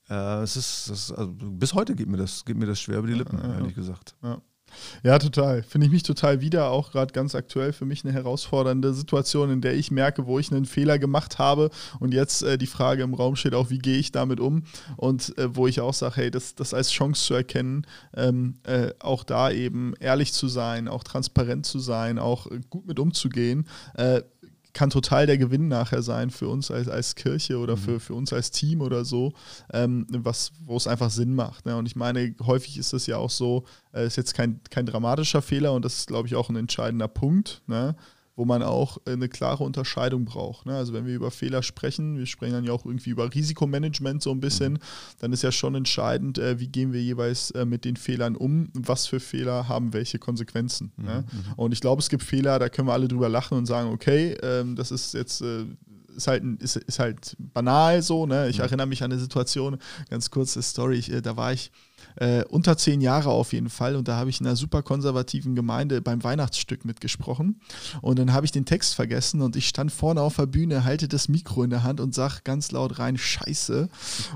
Äh, 0.10 0.42
es 0.42 0.58
ist, 0.58 0.90
das, 0.90 1.14
also 1.14 1.32
bis 1.32 1.74
heute 1.74 1.96
geht 1.96 2.10
mir 2.10 2.18
das, 2.18 2.44
geht 2.44 2.58
mir 2.58 2.66
das 2.66 2.82
schwer 2.82 2.98
über 2.98 3.08
die 3.08 3.14
Lippen, 3.14 3.38
ja, 3.38 3.54
ehrlich 3.54 3.76
gesagt. 3.76 4.16
Ja. 4.22 4.42
Ja, 5.04 5.20
total. 5.20 5.64
Finde 5.64 5.88
ich 5.88 5.92
mich 5.92 6.04
total 6.04 6.42
wieder, 6.42 6.70
auch 6.72 6.92
gerade 6.92 7.14
ganz 7.14 7.36
aktuell 7.36 7.74
für 7.74 7.86
mich 7.86 8.04
eine 8.04 8.14
herausfordernde 8.14 8.94
Situation, 8.94 9.50
in 9.52 9.62
der 9.62 9.76
ich 9.76 9.92
merke, 9.92 10.26
wo 10.26 10.40
ich 10.40 10.52
einen 10.52 10.66
Fehler 10.66 11.00
gemacht 11.00 11.40
habe 11.40 11.70
und 12.00 12.14
jetzt 12.14 12.44
äh, 12.44 12.58
die 12.58 12.68
Frage 12.68 13.04
im 13.04 13.14
Raum 13.14 13.36
steht 13.36 13.54
auch, 13.54 13.70
wie 13.70 13.80
gehe 13.80 13.98
ich 13.98 14.12
damit 14.12 14.40
um 14.40 14.64
und 14.98 15.38
äh, 15.38 15.56
wo 15.56 15.68
ich 15.68 15.82
auch 15.82 15.94
sage, 15.94 16.16
hey, 16.18 16.32
das, 16.32 16.56
das 16.56 16.74
als 16.74 16.92
Chance 16.92 17.26
zu 17.26 17.34
erkennen, 17.34 17.86
ähm, 18.16 18.56
äh, 18.64 18.92
auch 19.00 19.24
da 19.24 19.52
eben 19.52 19.94
ehrlich 20.00 20.34
zu 20.34 20.48
sein, 20.48 20.88
auch 20.88 21.04
transparent 21.04 21.66
zu 21.66 21.80
sein, 21.80 22.20
auch 22.20 22.48
gut 22.70 22.86
mit 22.88 23.00
umzugehen 23.00 23.68
äh, 23.96 24.22
kann 24.74 24.90
total 24.90 25.26
der 25.26 25.38
Gewinn 25.38 25.68
nachher 25.68 26.02
sein 26.02 26.30
für 26.30 26.48
uns 26.48 26.72
als, 26.72 26.88
als 26.88 27.16
Kirche 27.16 27.58
oder 27.58 27.76
mhm. 27.76 27.80
für, 27.80 28.00
für 28.00 28.14
uns 28.14 28.32
als 28.34 28.52
Team 28.52 28.82
oder 28.82 29.06
so, 29.06 29.34
ähm, 29.74 30.06
was, 30.10 30.52
wo 30.66 30.78
es 30.78 30.88
einfach 30.88 31.10
Sinn 31.10 31.34
macht. 31.34 31.66
Ne? 31.66 31.76
Und 31.76 31.86
ich 31.86 31.96
meine, 31.96 32.36
häufig 32.46 32.78
ist 32.78 32.94
das 32.94 33.08
ja 33.08 33.18
auch 33.18 33.30
so, 33.30 33.66
äh, 33.94 34.06
ist 34.06 34.18
jetzt 34.18 34.34
kein, 34.34 34.62
kein 34.70 34.86
dramatischer 34.86 35.42
Fehler 35.42 35.74
und 35.74 35.86
das 35.86 36.00
ist, 36.00 36.08
glaube 36.08 36.28
ich, 36.28 36.36
auch 36.36 36.50
ein 36.50 36.56
entscheidender 36.56 37.08
Punkt. 37.08 37.62
Ne? 37.68 37.96
Wo 38.40 38.46
man 38.46 38.64
auch 38.64 39.00
äh, 39.06 39.12
eine 39.12 39.28
klare 39.28 39.66
Unterscheidung 39.66 40.24
braucht. 40.24 40.66
Ne? 40.66 40.74
Also 40.74 40.94
wenn 40.94 41.06
wir 41.06 41.14
über 41.14 41.30
Fehler 41.30 41.62
sprechen, 41.62 42.18
wir 42.18 42.26
sprechen 42.26 42.54
dann 42.54 42.64
ja 42.64 42.72
auch 42.72 42.86
irgendwie 42.86 43.10
über 43.10 43.32
Risikomanagement 43.34 44.24
so 44.24 44.32
ein 44.32 44.40
bisschen, 44.40 44.80
dann 45.20 45.34
ist 45.34 45.44
ja 45.44 45.52
schon 45.52 45.76
entscheidend, 45.76 46.38
äh, 46.38 46.58
wie 46.58 46.70
gehen 46.70 46.94
wir 46.94 47.04
jeweils 47.04 47.52
äh, 47.52 47.66
mit 47.66 47.84
den 47.84 47.98
Fehlern 47.98 48.38
um, 48.38 48.70
was 48.74 49.08
für 49.08 49.20
Fehler 49.20 49.68
haben 49.68 49.92
welche 49.92 50.20
Konsequenzen. 50.20 50.94
Mhm. 50.96 51.06
Ne? 51.06 51.26
Mhm. 51.30 51.54
Und 51.58 51.74
ich 51.74 51.82
glaube, 51.82 52.02
es 52.02 52.08
gibt 52.08 52.24
Fehler, 52.24 52.60
da 52.60 52.70
können 52.70 52.88
wir 52.88 52.94
alle 52.94 53.10
drüber 53.10 53.28
lachen 53.28 53.58
und 53.58 53.66
sagen, 53.66 53.90
okay, 53.92 54.38
ähm, 54.42 54.78
das 54.78 54.92
ist 54.92 55.14
jetzt 55.14 55.42
äh, 55.42 55.66
ist 56.16 56.28
halt, 56.28 56.44
ist, 56.62 56.78
ist 56.78 57.00
halt 57.00 57.36
banal 57.38 58.02
so. 58.02 58.26
Ne? 58.26 58.48
Ich 58.48 58.60
mhm. 58.60 58.64
erinnere 58.64 58.88
mich 58.88 59.04
an 59.04 59.12
eine 59.12 59.20
Situation, 59.20 59.78
ganz 60.10 60.32
kurze 60.32 60.62
Story, 60.62 60.96
ich, 60.96 61.12
äh, 61.12 61.22
da 61.22 61.36
war 61.36 61.52
ich 61.52 61.72
äh, 62.16 62.44
unter 62.46 62.78
zehn 62.78 63.02
Jahre 63.02 63.30
auf 63.30 63.54
jeden 63.54 63.70
Fall. 63.70 63.96
Und 63.96 64.08
da 64.08 64.16
habe 64.16 64.30
ich 64.30 64.40
in 64.40 64.48
einer 64.48 64.56
super 64.56 64.82
konservativen 64.82 65.56
Gemeinde 65.56 66.02
beim 66.02 66.24
Weihnachtsstück 66.24 66.86
mitgesprochen. 66.86 67.60
Und 68.02 68.20
dann 68.20 68.34
habe 68.34 68.46
ich 68.46 68.52
den 68.52 68.66
Text 68.66 68.96
vergessen 68.96 69.42
und 69.42 69.56
ich 69.56 69.68
stand 69.68 69.92
vorne 69.92 70.22
auf 70.22 70.36
der 70.36 70.46
Bühne, 70.46 70.84
halte 70.84 71.08
das 71.08 71.30
Mikro 71.30 71.64
in 71.64 71.70
der 71.70 71.84
Hand 71.84 72.00
und 72.00 72.14
sage 72.14 72.42
ganz 72.44 72.72
laut 72.72 73.00
rein, 73.00 73.18
Scheiße. 73.18 73.90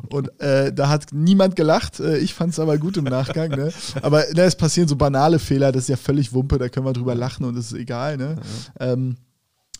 Und 0.09 0.39
äh, 0.41 0.73
da 0.73 0.89
hat 0.89 1.07
niemand 1.11 1.55
gelacht. 1.55 1.99
Äh, 1.99 2.17
ich 2.17 2.33
fand 2.33 2.53
es 2.53 2.59
aber 2.59 2.77
gut 2.77 2.97
im 2.97 3.05
Nachgang. 3.05 3.51
Ne? 3.51 3.71
Aber 4.01 4.23
ne, 4.33 4.41
es 4.41 4.55
passieren 4.55 4.87
so 4.87 4.95
banale 4.95 5.39
Fehler, 5.39 5.71
das 5.71 5.83
ist 5.83 5.89
ja 5.89 5.97
völlig 5.97 6.33
Wumpe, 6.33 6.57
da 6.57 6.69
können 6.69 6.85
wir 6.85 6.93
drüber 6.93 7.15
lachen 7.15 7.45
und 7.45 7.55
das 7.55 7.67
ist 7.71 7.77
egal. 7.77 8.17
Ne? 8.17 8.37
Ähm, 8.79 9.17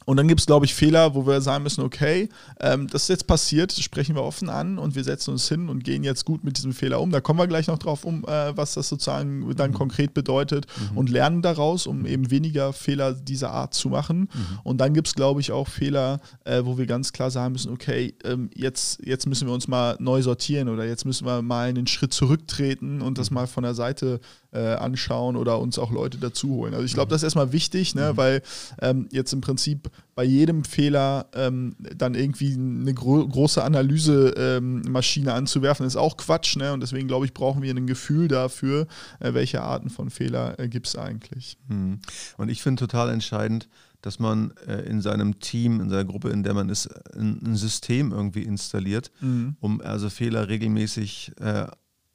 Und 0.05 0.17
dann 0.17 0.27
gibt 0.27 0.39
es, 0.39 0.45
glaube 0.45 0.65
ich, 0.65 0.73
Fehler, 0.73 1.15
wo 1.15 1.25
wir 1.25 1.41
sagen 1.41 1.63
müssen, 1.63 1.83
okay, 1.83 2.29
ähm, 2.59 2.87
das 2.87 3.03
ist 3.03 3.09
jetzt 3.09 3.27
passiert, 3.27 3.71
das 3.71 3.83
sprechen 3.83 4.15
wir 4.15 4.23
offen 4.23 4.49
an 4.49 4.77
und 4.77 4.95
wir 4.95 5.03
setzen 5.03 5.31
uns 5.31 5.47
hin 5.47 5.69
und 5.69 5.83
gehen 5.83 6.03
jetzt 6.03 6.25
gut 6.25 6.43
mit 6.43 6.57
diesem 6.57 6.73
Fehler 6.73 7.01
um. 7.01 7.11
Da 7.11 7.21
kommen 7.21 7.39
wir 7.39 7.47
gleich 7.47 7.67
noch 7.67 7.77
drauf 7.77 8.03
um, 8.03 8.23
äh, 8.25 8.55
was 8.55 8.73
das 8.73 8.89
sozusagen 8.89 9.53
dann 9.55 9.71
mhm. 9.71 9.75
konkret 9.75 10.13
bedeutet 10.13 10.65
mhm. 10.91 10.97
und 10.97 11.09
lernen 11.09 11.41
daraus, 11.41 11.87
um 11.87 12.05
eben 12.05 12.31
weniger 12.31 12.73
Fehler 12.73 13.13
dieser 13.13 13.51
Art 13.51 13.73
zu 13.73 13.89
machen. 13.89 14.29
Mhm. 14.33 14.59
Und 14.63 14.77
dann 14.79 14.93
gibt 14.93 15.07
es, 15.07 15.15
glaube 15.15 15.41
ich, 15.41 15.51
auch 15.51 15.67
Fehler, 15.67 16.19
äh, 16.45 16.61
wo 16.63 16.77
wir 16.77 16.85
ganz 16.85 17.13
klar 17.13 17.31
sagen 17.31 17.53
müssen, 17.53 17.71
okay, 17.71 18.15
ähm, 18.23 18.49
jetzt, 18.55 18.99
jetzt 19.05 19.27
müssen 19.27 19.47
wir 19.47 19.53
uns 19.53 19.67
mal 19.67 19.95
neu 19.99 20.21
sortieren 20.21 20.69
oder 20.69 20.85
jetzt 20.85 21.05
müssen 21.05 21.25
wir 21.25 21.41
mal 21.41 21.69
einen 21.69 21.87
Schritt 21.87 22.13
zurücktreten 22.13 23.01
und 23.01 23.17
das 23.17 23.29
mhm. 23.29 23.35
mal 23.35 23.47
von 23.47 23.63
der 23.63 23.73
Seite 23.73 24.19
äh, 24.53 24.75
anschauen 24.75 25.35
oder 25.35 25.59
uns 25.59 25.79
auch 25.79 25.91
Leute 25.91 26.17
dazu 26.17 26.49
holen. 26.49 26.73
Also 26.73 26.85
ich 26.85 26.93
glaube, 26.93 27.09
mhm. 27.09 27.11
das 27.11 27.21
ist 27.21 27.25
erstmal 27.25 27.51
wichtig, 27.51 27.95
ne, 27.95 28.13
mhm. 28.13 28.17
weil 28.17 28.41
ähm, 28.81 29.07
jetzt 29.11 29.33
im 29.33 29.41
Prinzip 29.41 29.89
bei 30.15 30.23
jedem 30.23 30.63
Fehler 30.63 31.27
ähm, 31.33 31.75
dann 31.79 32.13
irgendwie 32.15 32.53
eine 32.53 32.93
gro 32.93 33.27
große 33.27 33.63
Analysemaschine 33.63 35.29
ähm, 35.31 35.35
anzuwerfen, 35.35 35.85
ist 35.85 35.95
auch 35.95 36.17
Quatsch. 36.17 36.55
Ne? 36.55 36.73
Und 36.73 36.81
deswegen 36.81 37.07
glaube 37.07 37.25
ich, 37.25 37.33
brauchen 37.33 37.61
wir 37.61 37.73
ein 37.73 37.87
Gefühl 37.87 38.27
dafür, 38.27 38.87
äh, 39.19 39.33
welche 39.33 39.61
Arten 39.61 39.89
von 39.89 40.09
Fehler 40.09 40.59
äh, 40.59 40.67
gibt 40.67 40.87
es 40.87 40.95
eigentlich. 40.95 41.57
Mhm. 41.67 41.99
Und 42.37 42.49
ich 42.49 42.61
finde 42.61 42.79
total 42.79 43.09
entscheidend, 43.09 43.67
dass 44.01 44.19
man 44.19 44.53
äh, 44.67 44.81
in 44.81 45.01
seinem 45.01 45.39
Team, 45.39 45.79
in 45.79 45.89
seiner 45.89 46.05
Gruppe, 46.05 46.29
in 46.29 46.43
der 46.43 46.53
man 46.53 46.69
ist, 46.69 46.87
ein, 47.15 47.41
ein 47.43 47.55
System 47.55 48.11
irgendwie 48.11 48.43
installiert, 48.43 49.11
mhm. 49.21 49.55
um 49.61 49.81
also 49.81 50.09
Fehler 50.09 50.49
regelmäßig 50.49 51.31
äh, 51.39 51.67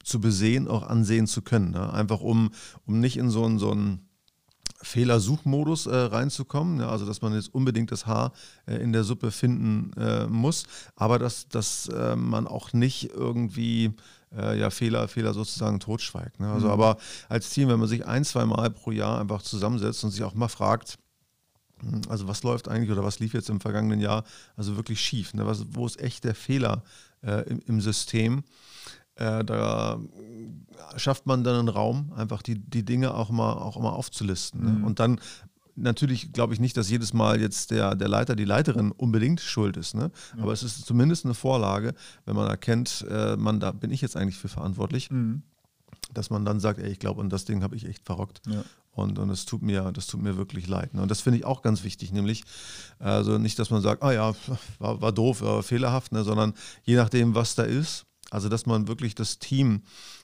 zu 0.08 0.20
besehen, 0.20 0.68
auch 0.68 0.82
ansehen 0.82 1.26
zu 1.26 1.42
können. 1.42 1.72
Ne? 1.72 1.92
Einfach 1.92 2.20
um, 2.20 2.50
um 2.86 3.00
nicht 3.00 3.16
in 3.16 3.30
so 3.30 3.44
einen, 3.44 3.58
so 3.58 3.70
einen 3.70 4.08
Fehlersuchmodus 4.80 5.86
äh, 5.86 5.96
reinzukommen, 5.96 6.80
ja? 6.80 6.88
also 6.88 7.04
dass 7.04 7.20
man 7.20 7.34
jetzt 7.34 7.52
unbedingt 7.54 7.90
das 7.90 8.06
Haar 8.06 8.32
äh, 8.66 8.76
in 8.76 8.92
der 8.92 9.04
Suppe 9.04 9.30
finden 9.30 9.92
äh, 9.98 10.26
muss, 10.26 10.64
aber 10.94 11.18
dass, 11.18 11.48
dass 11.48 11.88
äh, 11.88 12.14
man 12.16 12.46
auch 12.46 12.72
nicht 12.72 13.10
irgendwie 13.12 13.92
äh, 14.36 14.58
ja, 14.58 14.70
Fehler, 14.70 15.08
Fehler 15.08 15.34
sozusagen 15.34 15.80
totschweigt. 15.80 16.40
Ne? 16.40 16.50
Also 16.50 16.66
mhm. 16.66 16.72
aber 16.72 16.98
als 17.28 17.50
Team, 17.50 17.68
wenn 17.68 17.80
man 17.80 17.88
sich 17.88 18.06
ein, 18.06 18.24
zwei 18.24 18.44
Mal 18.44 18.70
pro 18.70 18.92
Jahr 18.92 19.20
einfach 19.20 19.42
zusammensetzt 19.42 20.04
und 20.04 20.10
sich 20.10 20.22
auch 20.22 20.34
mal 20.34 20.48
fragt, 20.48 20.98
hm, 21.80 22.02
also 22.08 22.28
was 22.28 22.42
läuft 22.42 22.68
eigentlich 22.68 22.90
oder 22.90 23.04
was 23.04 23.18
lief 23.18 23.34
jetzt 23.34 23.50
im 23.50 23.60
vergangenen 23.60 24.00
Jahr 24.00 24.24
also 24.56 24.76
wirklich 24.76 25.00
schief? 25.00 25.34
Ne? 25.34 25.46
Was, 25.46 25.64
wo 25.70 25.86
ist 25.86 26.00
echt 26.00 26.24
der 26.24 26.34
Fehler 26.34 26.82
äh, 27.22 27.48
im, 27.48 27.60
im, 27.66 27.80
System? 27.80 28.44
Äh, 29.18 29.44
da 29.44 30.00
schafft 30.96 31.26
man 31.26 31.44
dann 31.44 31.58
einen 31.58 31.68
Raum, 31.68 32.12
einfach 32.16 32.42
die, 32.42 32.58
die 32.58 32.84
Dinge 32.84 33.14
auch 33.14 33.30
mal, 33.30 33.52
auch 33.52 33.78
mal 33.78 33.90
aufzulisten. 33.90 34.64
Ne? 34.64 34.70
Mhm. 34.70 34.84
Und 34.84 35.00
dann 35.00 35.20
natürlich 35.76 36.32
glaube 36.32 36.54
ich 36.54 36.60
nicht, 36.60 36.76
dass 36.76 36.90
jedes 36.90 37.12
Mal 37.12 37.40
jetzt 37.40 37.70
der, 37.70 37.94
der 37.94 38.08
Leiter, 38.08 38.34
die 38.36 38.44
Leiterin 38.44 38.90
unbedingt 38.92 39.40
schuld 39.40 39.76
ist. 39.76 39.94
Ne? 39.94 40.10
Mhm. 40.34 40.42
Aber 40.42 40.52
es 40.52 40.62
ist 40.62 40.86
zumindest 40.86 41.24
eine 41.24 41.34
Vorlage, 41.34 41.94
wenn 42.24 42.36
man 42.36 42.48
erkennt, 42.48 43.06
äh, 43.08 43.36
man, 43.36 43.60
da 43.60 43.72
bin 43.72 43.90
ich 43.90 44.00
jetzt 44.00 44.16
eigentlich 44.16 44.38
für 44.38 44.48
verantwortlich. 44.48 45.10
Mhm. 45.10 45.42
Dass 46.14 46.30
man 46.30 46.44
dann 46.44 46.58
sagt, 46.58 46.78
ey, 46.78 46.90
ich 46.90 47.00
glaube, 47.00 47.20
und 47.20 47.30
das 47.30 47.44
Ding 47.44 47.62
habe 47.62 47.76
ich 47.76 47.84
echt 47.84 48.06
verrockt. 48.06 48.40
Ja. 48.46 48.64
Und, 48.92 49.18
und 49.18 49.30
es 49.30 49.44
tut 49.44 49.62
mir, 49.62 49.92
das 49.92 50.06
tut 50.06 50.22
mir 50.22 50.36
wirklich 50.36 50.66
leid. 50.66 50.94
Ne? 50.94 51.02
Und 51.02 51.10
das 51.10 51.20
finde 51.20 51.38
ich 51.38 51.44
auch 51.44 51.60
ganz 51.62 51.84
wichtig, 51.84 52.12
nämlich 52.12 52.44
also 52.98 53.38
nicht, 53.38 53.58
dass 53.58 53.70
man 53.70 53.82
sagt, 53.82 54.02
ah 54.02 54.12
ja, 54.12 54.34
war, 54.78 55.00
war 55.02 55.12
doof, 55.12 55.42
war 55.42 55.62
fehlerhaft, 55.62 56.12
ne? 56.12 56.24
sondern 56.24 56.54
je 56.84 56.96
nachdem, 56.96 57.34
was 57.34 57.54
da 57.54 57.62
ist, 57.62 58.06
also, 58.30 58.48
dass 58.48 58.66
man 58.66 58.88
wirklich 58.88 59.14
das 59.14 59.38
Team, 59.38 59.82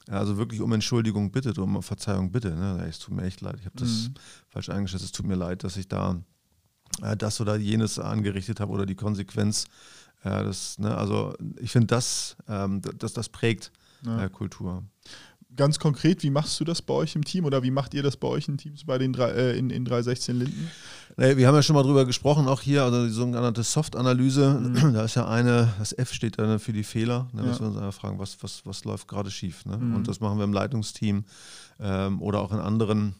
also 0.08 0.36
wirklich 0.36 0.60
um 0.60 0.72
Entschuldigung 0.72 1.30
bittet, 1.30 1.58
um 1.58 1.82
Verzeihung 1.82 2.32
bittet. 2.32 2.56
Ne? 2.56 2.84
Es 2.88 2.98
tut 2.98 3.14
mir 3.14 3.22
echt 3.22 3.40
leid, 3.40 3.56
ich 3.58 3.64
habe 3.64 3.76
das 3.76 4.08
mhm. 4.08 4.14
falsch 4.48 4.68
eingeschätzt. 4.68 5.04
Es 5.04 5.12
tut 5.12 5.26
mir 5.26 5.36
leid, 5.36 5.64
dass 5.64 5.76
ich 5.76 5.88
da 5.88 6.20
äh, 7.02 7.16
das 7.16 7.40
oder 7.40 7.56
jenes 7.56 7.98
angerichtet 7.98 8.60
habe 8.60 8.72
oder 8.72 8.84
die 8.84 8.94
Konsequenz. 8.94 9.64
Äh, 10.22 10.44
das, 10.44 10.78
ne? 10.78 10.94
Also, 10.96 11.34
ich 11.58 11.70
finde, 11.70 11.86
das, 11.88 12.36
ähm, 12.46 12.82
das, 12.98 13.14
das 13.14 13.28
prägt 13.30 13.72
ja. 14.04 14.24
äh, 14.24 14.28
Kultur 14.28 14.84
ganz 15.56 15.78
konkret, 15.78 16.22
wie 16.22 16.30
machst 16.30 16.58
du 16.60 16.64
das 16.64 16.82
bei 16.82 16.94
euch 16.94 17.14
im 17.14 17.24
Team 17.24 17.44
oder 17.44 17.62
wie 17.62 17.70
macht 17.70 17.94
ihr 17.94 18.02
das 18.02 18.16
bei 18.16 18.28
euch 18.28 18.48
in 18.48 18.58
Teams 18.58 18.84
bei 18.84 18.98
den 18.98 19.12
drei, 19.12 19.30
äh, 19.30 19.58
in, 19.58 19.70
in 19.70 19.84
316 19.84 20.38
Linden? 20.38 20.70
Wir 21.16 21.46
haben 21.46 21.54
ja 21.54 21.62
schon 21.62 21.74
mal 21.74 21.82
drüber 21.82 22.04
gesprochen, 22.06 22.48
auch 22.48 22.60
hier, 22.60 22.82
also 22.82 23.04
die 23.04 23.12
sogenannte 23.12 23.62
Soft-Analyse, 23.62 24.60
mhm. 24.60 24.94
da 24.94 25.04
ist 25.04 25.14
ja 25.14 25.28
eine, 25.28 25.72
das 25.78 25.92
F 25.92 26.12
steht 26.12 26.38
dann 26.38 26.58
für 26.58 26.72
die 26.72 26.82
Fehler, 26.82 27.28
da 27.32 27.42
ja. 27.42 27.48
müssen 27.48 27.60
wir 27.60 27.68
uns 27.68 27.76
einfach 27.76 27.94
fragen, 27.94 28.18
was, 28.18 28.42
was, 28.42 28.66
was 28.66 28.84
läuft 28.84 29.06
gerade 29.06 29.30
schief. 29.30 29.64
Ne? 29.64 29.76
Mhm. 29.76 29.96
Und 29.96 30.08
das 30.08 30.20
machen 30.20 30.38
wir 30.38 30.44
im 30.44 30.52
Leitungsteam 30.52 31.24
ähm, 31.78 32.20
oder 32.20 32.40
auch 32.40 32.52
in 32.52 32.58
anderen, 32.58 33.14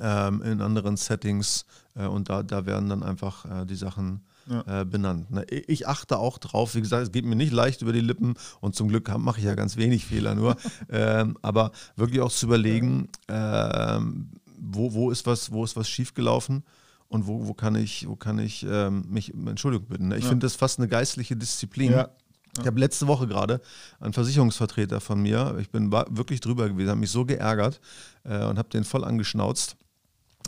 ähm, 0.00 0.42
in 0.42 0.62
anderen 0.62 0.96
Settings 0.96 1.66
äh, 1.94 2.06
und 2.06 2.30
da, 2.30 2.42
da 2.42 2.64
werden 2.64 2.88
dann 2.88 3.02
einfach 3.02 3.44
äh, 3.44 3.66
die 3.66 3.76
Sachen 3.76 4.22
ja. 4.48 4.80
äh, 4.80 4.84
benannt. 4.84 5.30
Ne? 5.30 5.44
Ich 5.50 5.86
achte 5.88 6.18
auch 6.18 6.38
drauf, 6.38 6.74
wie 6.74 6.80
gesagt, 6.80 7.02
es 7.04 7.12
geht 7.12 7.24
mir 7.24 7.36
nicht 7.36 7.52
leicht 7.52 7.82
über 7.82 7.92
die 7.92 8.00
Lippen 8.00 8.34
und 8.60 8.74
zum 8.74 8.88
Glück 8.88 9.16
mache 9.18 9.38
ich 9.38 9.46
ja 9.46 9.54
ganz 9.54 9.76
wenig 9.76 10.04
Fehler 10.04 10.34
nur, 10.34 10.56
ähm, 10.90 11.36
aber 11.42 11.72
wirklich 11.96 12.20
auch 12.20 12.32
zu 12.32 12.46
überlegen, 12.46 13.08
ähm, 13.28 14.30
wo, 14.58 14.92
wo, 14.92 15.10
ist 15.10 15.26
was, 15.26 15.52
wo 15.52 15.64
ist 15.64 15.76
was 15.76 15.88
schiefgelaufen 15.88 16.64
und 17.08 17.26
wo, 17.26 17.46
wo 17.46 17.54
kann 17.54 17.74
ich, 17.74 18.08
wo 18.08 18.16
kann 18.16 18.38
ich 18.38 18.66
ähm, 18.68 19.04
mich 19.08 19.34
um 19.34 19.46
Entschuldigung 19.48 19.86
bitten. 19.88 20.08
Ne? 20.08 20.16
Ich 20.16 20.24
ja. 20.24 20.30
finde 20.30 20.46
das 20.46 20.56
fast 20.56 20.78
eine 20.78 20.88
geistliche 20.88 21.36
Disziplin. 21.36 21.92
Ja. 21.92 22.10
Ich 22.58 22.66
habe 22.66 22.80
letzte 22.80 23.06
Woche 23.06 23.26
gerade 23.26 23.60
einen 24.00 24.14
Versicherungsvertreter 24.14 25.00
von 25.00 25.20
mir, 25.20 25.56
ich 25.60 25.70
bin 25.70 25.92
wirklich 25.92 26.40
drüber 26.40 26.68
gewesen, 26.68 26.88
habe 26.88 27.00
mich 27.00 27.10
so 27.10 27.26
geärgert 27.26 27.80
äh, 28.24 28.44
und 28.44 28.58
habe 28.58 28.70
den 28.70 28.84
voll 28.84 29.04
angeschnauzt. 29.04 29.76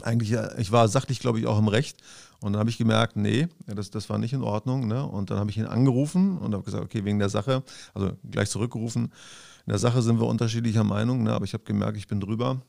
Eigentlich, 0.02 0.37
ich 0.59 0.73
war 0.73 0.88
sachlich, 0.88 1.21
glaube 1.21 1.40
ich, 1.40 1.47
auch 1.47 1.59
im 1.59 1.69
Recht. 1.69 1.99
Und 2.40 2.52
dann 2.52 2.61
habe 2.61 2.71
ich 2.71 2.78
gemerkt, 2.78 3.17
nee, 3.17 3.49
das, 3.67 3.90
das 3.90 4.09
war 4.09 4.19
nicht 4.19 4.33
in 4.33 4.43
Ordnung. 4.43 4.87
Ne? 4.87 5.05
Und 5.05 5.31
dann 5.31 5.38
habe 5.38 5.50
ich 5.50 5.57
ihn 5.57 5.67
angerufen 5.67 6.38
und 6.38 6.55
habe 6.55 6.64
gesagt, 6.64 6.85
okay, 6.85 7.05
wegen 7.05 7.19
der 7.19 7.28
Sache, 7.28 7.62
also 7.95 8.12
gleich 8.31 8.50
zurückgerufen. 8.50 9.05
In 9.67 9.71
der 9.71 9.78
Sache 9.78 10.02
sind 10.02 10.21
wir 10.21 10.26
unterschiedlicher 10.26 10.85
Meinung, 10.85 11.25
ne? 11.25 11.33
aber 11.33 11.45
ich 11.45 11.52
habe 11.52 11.64
gemerkt, 11.64 11.97
ich 11.97 12.07
bin 12.07 12.21
drüber. 12.21 12.62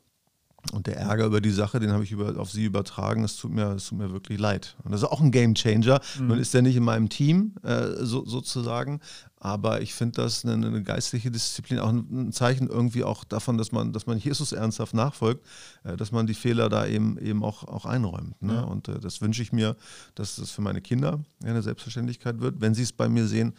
Und 0.74 0.88
der 0.88 0.98
Ärger 0.98 1.26
über 1.26 1.42
die 1.42 1.52
Sache, 1.52 1.80
den 1.80 1.92
habe 1.92 2.04
ich 2.04 2.12
über, 2.12 2.38
auf 2.38 2.52
sie 2.52 2.66
übertragen. 2.66 3.24
Es 3.24 3.38
tut, 3.38 3.52
mir, 3.52 3.78
tut 3.78 3.98
mir 3.98 4.12
wirklich 4.12 4.40
leid. 4.40 4.76
Und 4.84 4.92
das 4.92 5.02
ist 5.02 5.08
auch 5.08 5.22
ein 5.22 5.32
Game 5.32 5.56
Changer. 5.56 6.02
Mhm. 6.20 6.28
Nun 6.28 6.40
ist 6.40 6.54
er 6.54 6.62
nicht 6.62 6.76
in 6.76 6.84
meinem 6.84 7.08
Team 7.10 7.56
äh, 7.64 7.88
so, 8.02 8.26
sozusagen, 8.26 9.00
aber 9.40 9.82
ich 9.82 9.94
finde 9.94 10.22
das 10.22 10.44
eine, 10.44 10.68
eine, 10.68 10.84
geistliche 10.84 11.32
Disziplin, 11.32 11.80
auch 11.80 11.90
ein, 11.90 12.32
Zeichen 12.34 12.68
irgendwie 12.68 13.06
auch 13.06 13.24
davon, 13.24 13.58
dass 13.58 13.72
man, 13.72 13.94
dass 13.94 14.06
man 14.06 14.18
Jesus 14.18 14.52
ernsthaft 14.52 14.94
nachfolgt, 14.94 15.46
äh, 15.86 15.96
dass 15.96 16.12
man 16.12 16.28
die 16.28 16.34
Fehler 16.34 16.68
da 16.68 16.86
eben, 16.86 17.18
eben 17.20 17.44
auch, 17.44 17.64
auch 17.64 17.86
einräumt. 17.86 18.42
Ne? 18.42 18.56
Ja. 18.56 18.62
Und 18.62 18.90
äh, 18.90 19.00
das 19.00 19.22
wünsche 19.22 19.42
ich 19.42 19.54
mir, 19.54 19.78
dass 20.16 20.36
das 20.36 20.52
für 20.52 20.62
meine 20.62 20.82
Kinder 20.82 21.20
eine 21.42 21.62
Selbstverständlichkeit 21.62 22.42
wird, 22.42 22.60
wenn 22.60 22.74
sie 22.74 22.84
es 22.84 22.92
bei 22.92 23.08
mir 23.08 23.28
sehen 23.28 23.54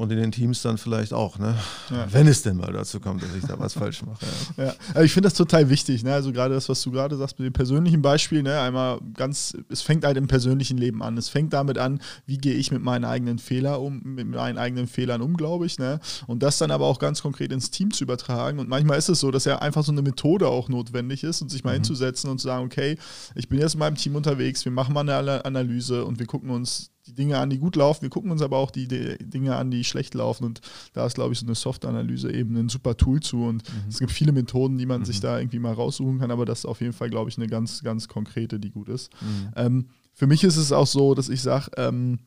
und 0.00 0.10
in 0.10 0.16
den 0.16 0.32
Teams 0.32 0.62
dann 0.62 0.78
vielleicht 0.78 1.12
auch, 1.12 1.38
ne? 1.38 1.54
Ja. 1.90 2.06
wenn 2.10 2.26
es 2.26 2.40
denn 2.40 2.56
mal 2.56 2.72
dazu 2.72 3.00
kommt, 3.00 3.22
dass 3.22 3.34
ich 3.34 3.44
da 3.44 3.58
was 3.58 3.74
falsch 3.74 4.02
mache. 4.02 4.24
Ja. 4.56 4.64
ja. 4.64 4.74
Also 4.94 5.02
ich 5.02 5.12
finde 5.12 5.28
das 5.28 5.34
total 5.34 5.68
wichtig, 5.68 6.02
ne? 6.02 6.14
also 6.14 6.32
gerade 6.32 6.54
das, 6.54 6.68
was 6.68 6.80
du 6.82 6.90
gerade 6.90 7.16
sagst 7.16 7.38
mit 7.38 7.46
dem 7.46 7.52
persönlichen 7.52 8.00
Beispiel, 8.00 8.42
ne? 8.42 8.58
einmal 8.60 8.98
ganz, 9.14 9.56
es 9.68 9.82
fängt 9.82 10.04
halt 10.04 10.16
im 10.16 10.26
persönlichen 10.26 10.78
Leben 10.78 11.02
an. 11.02 11.18
Es 11.18 11.28
fängt 11.28 11.52
damit 11.52 11.76
an, 11.76 12.00
wie 12.26 12.38
gehe 12.38 12.54
ich 12.54 12.70
mit 12.70 12.82
meinen 12.82 13.04
eigenen 13.04 13.38
Fehlern 13.38 13.80
um, 13.80 14.00
mit 14.02 14.26
meinen 14.28 14.56
eigenen 14.56 14.86
Fehlern 14.86 15.20
um, 15.20 15.36
glaube 15.36 15.66
ich, 15.66 15.78
ne? 15.78 16.00
und 16.26 16.42
das 16.42 16.56
dann 16.58 16.70
aber 16.70 16.86
auch 16.86 16.98
ganz 16.98 17.20
konkret 17.20 17.52
ins 17.52 17.70
Team 17.70 17.92
zu 17.92 18.04
übertragen. 18.04 18.58
Und 18.58 18.68
manchmal 18.68 18.96
ist 18.96 19.10
es 19.10 19.20
so, 19.20 19.30
dass 19.30 19.44
ja 19.44 19.58
einfach 19.58 19.84
so 19.84 19.92
eine 19.92 20.02
Methode 20.02 20.48
auch 20.48 20.68
notwendig 20.68 21.22
ist 21.24 21.42
und 21.42 21.50
sich 21.50 21.62
mal 21.62 21.72
mhm. 21.72 21.74
hinzusetzen 21.74 22.30
und 22.30 22.38
zu 22.38 22.48
sagen, 22.48 22.64
okay, 22.64 22.96
ich 23.34 23.48
bin 23.48 23.58
jetzt 23.58 23.74
in 23.74 23.80
meinem 23.80 23.96
Team 23.96 24.16
unterwegs, 24.16 24.64
wir 24.64 24.72
machen 24.72 24.94
mal 24.94 25.08
eine 25.08 25.44
Analyse 25.44 26.06
und 26.06 26.18
wir 26.18 26.26
gucken 26.26 26.50
uns 26.50 26.90
die 27.06 27.14
Dinge 27.14 27.38
an, 27.38 27.50
die 27.50 27.58
gut 27.58 27.76
laufen. 27.76 28.02
Wir 28.02 28.10
gucken 28.10 28.30
uns 28.30 28.42
aber 28.42 28.58
auch 28.58 28.70
die, 28.70 28.86
die 28.86 29.16
Dinge 29.18 29.56
an, 29.56 29.70
die 29.70 29.84
schlecht 29.84 30.14
laufen. 30.14 30.44
Und 30.44 30.60
da 30.92 31.06
ist, 31.06 31.14
glaube 31.14 31.32
ich, 31.32 31.40
so 31.40 31.46
eine 31.46 31.54
Soft-Analyse 31.54 32.32
eben 32.32 32.56
ein 32.56 32.68
super 32.68 32.96
Tool 32.96 33.20
zu. 33.20 33.44
Und 33.44 33.62
mhm. 33.68 33.88
es 33.88 33.98
gibt 33.98 34.12
viele 34.12 34.32
Methoden, 34.32 34.78
die 34.78 34.86
man 34.86 35.00
mhm. 35.00 35.04
sich 35.06 35.20
da 35.20 35.38
irgendwie 35.38 35.58
mal 35.58 35.72
raussuchen 35.72 36.18
kann, 36.18 36.30
aber 36.30 36.44
das 36.44 36.60
ist 36.60 36.66
auf 36.66 36.80
jeden 36.80 36.92
Fall, 36.92 37.10
glaube 37.10 37.30
ich, 37.30 37.36
eine 37.36 37.46
ganz, 37.46 37.82
ganz 37.82 38.08
konkrete, 38.08 38.60
die 38.60 38.70
gut 38.70 38.88
ist. 38.88 39.10
Mhm. 39.20 39.48
Ähm, 39.56 39.86
für 40.12 40.26
mich 40.26 40.44
ist 40.44 40.56
es 40.56 40.72
auch 40.72 40.86
so, 40.86 41.14
dass 41.14 41.28
ich 41.28 41.40
sage, 41.40 41.70
ähm, 41.76 42.18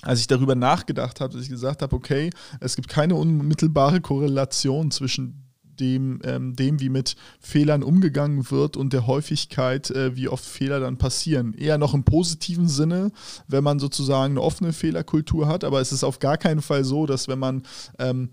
als 0.00 0.20
ich 0.20 0.26
darüber 0.26 0.54
nachgedacht 0.54 1.20
habe, 1.20 1.32
dass 1.32 1.42
ich 1.42 1.48
gesagt 1.48 1.82
habe, 1.82 1.94
okay, 1.94 2.30
es 2.60 2.74
gibt 2.74 2.88
keine 2.88 3.14
unmittelbare 3.14 4.00
Korrelation 4.00 4.90
zwischen 4.90 5.51
dem, 5.82 6.20
ähm, 6.24 6.54
dem, 6.54 6.80
wie 6.80 6.88
mit 6.88 7.16
Fehlern 7.40 7.82
umgegangen 7.82 8.50
wird 8.50 8.76
und 8.76 8.92
der 8.92 9.06
Häufigkeit, 9.06 9.90
äh, 9.90 10.16
wie 10.16 10.28
oft 10.28 10.44
Fehler 10.44 10.80
dann 10.80 10.96
passieren. 10.96 11.54
Eher 11.54 11.76
noch 11.76 11.92
im 11.92 12.04
positiven 12.04 12.68
Sinne, 12.68 13.10
wenn 13.48 13.64
man 13.64 13.78
sozusagen 13.80 14.34
eine 14.34 14.40
offene 14.40 14.72
Fehlerkultur 14.72 15.48
hat, 15.48 15.64
aber 15.64 15.80
es 15.80 15.92
ist 15.92 16.04
auf 16.04 16.20
gar 16.20 16.38
keinen 16.38 16.62
Fall 16.62 16.84
so, 16.84 17.06
dass 17.06 17.28
wenn 17.28 17.38
man 17.38 17.64
ähm, 17.98 18.30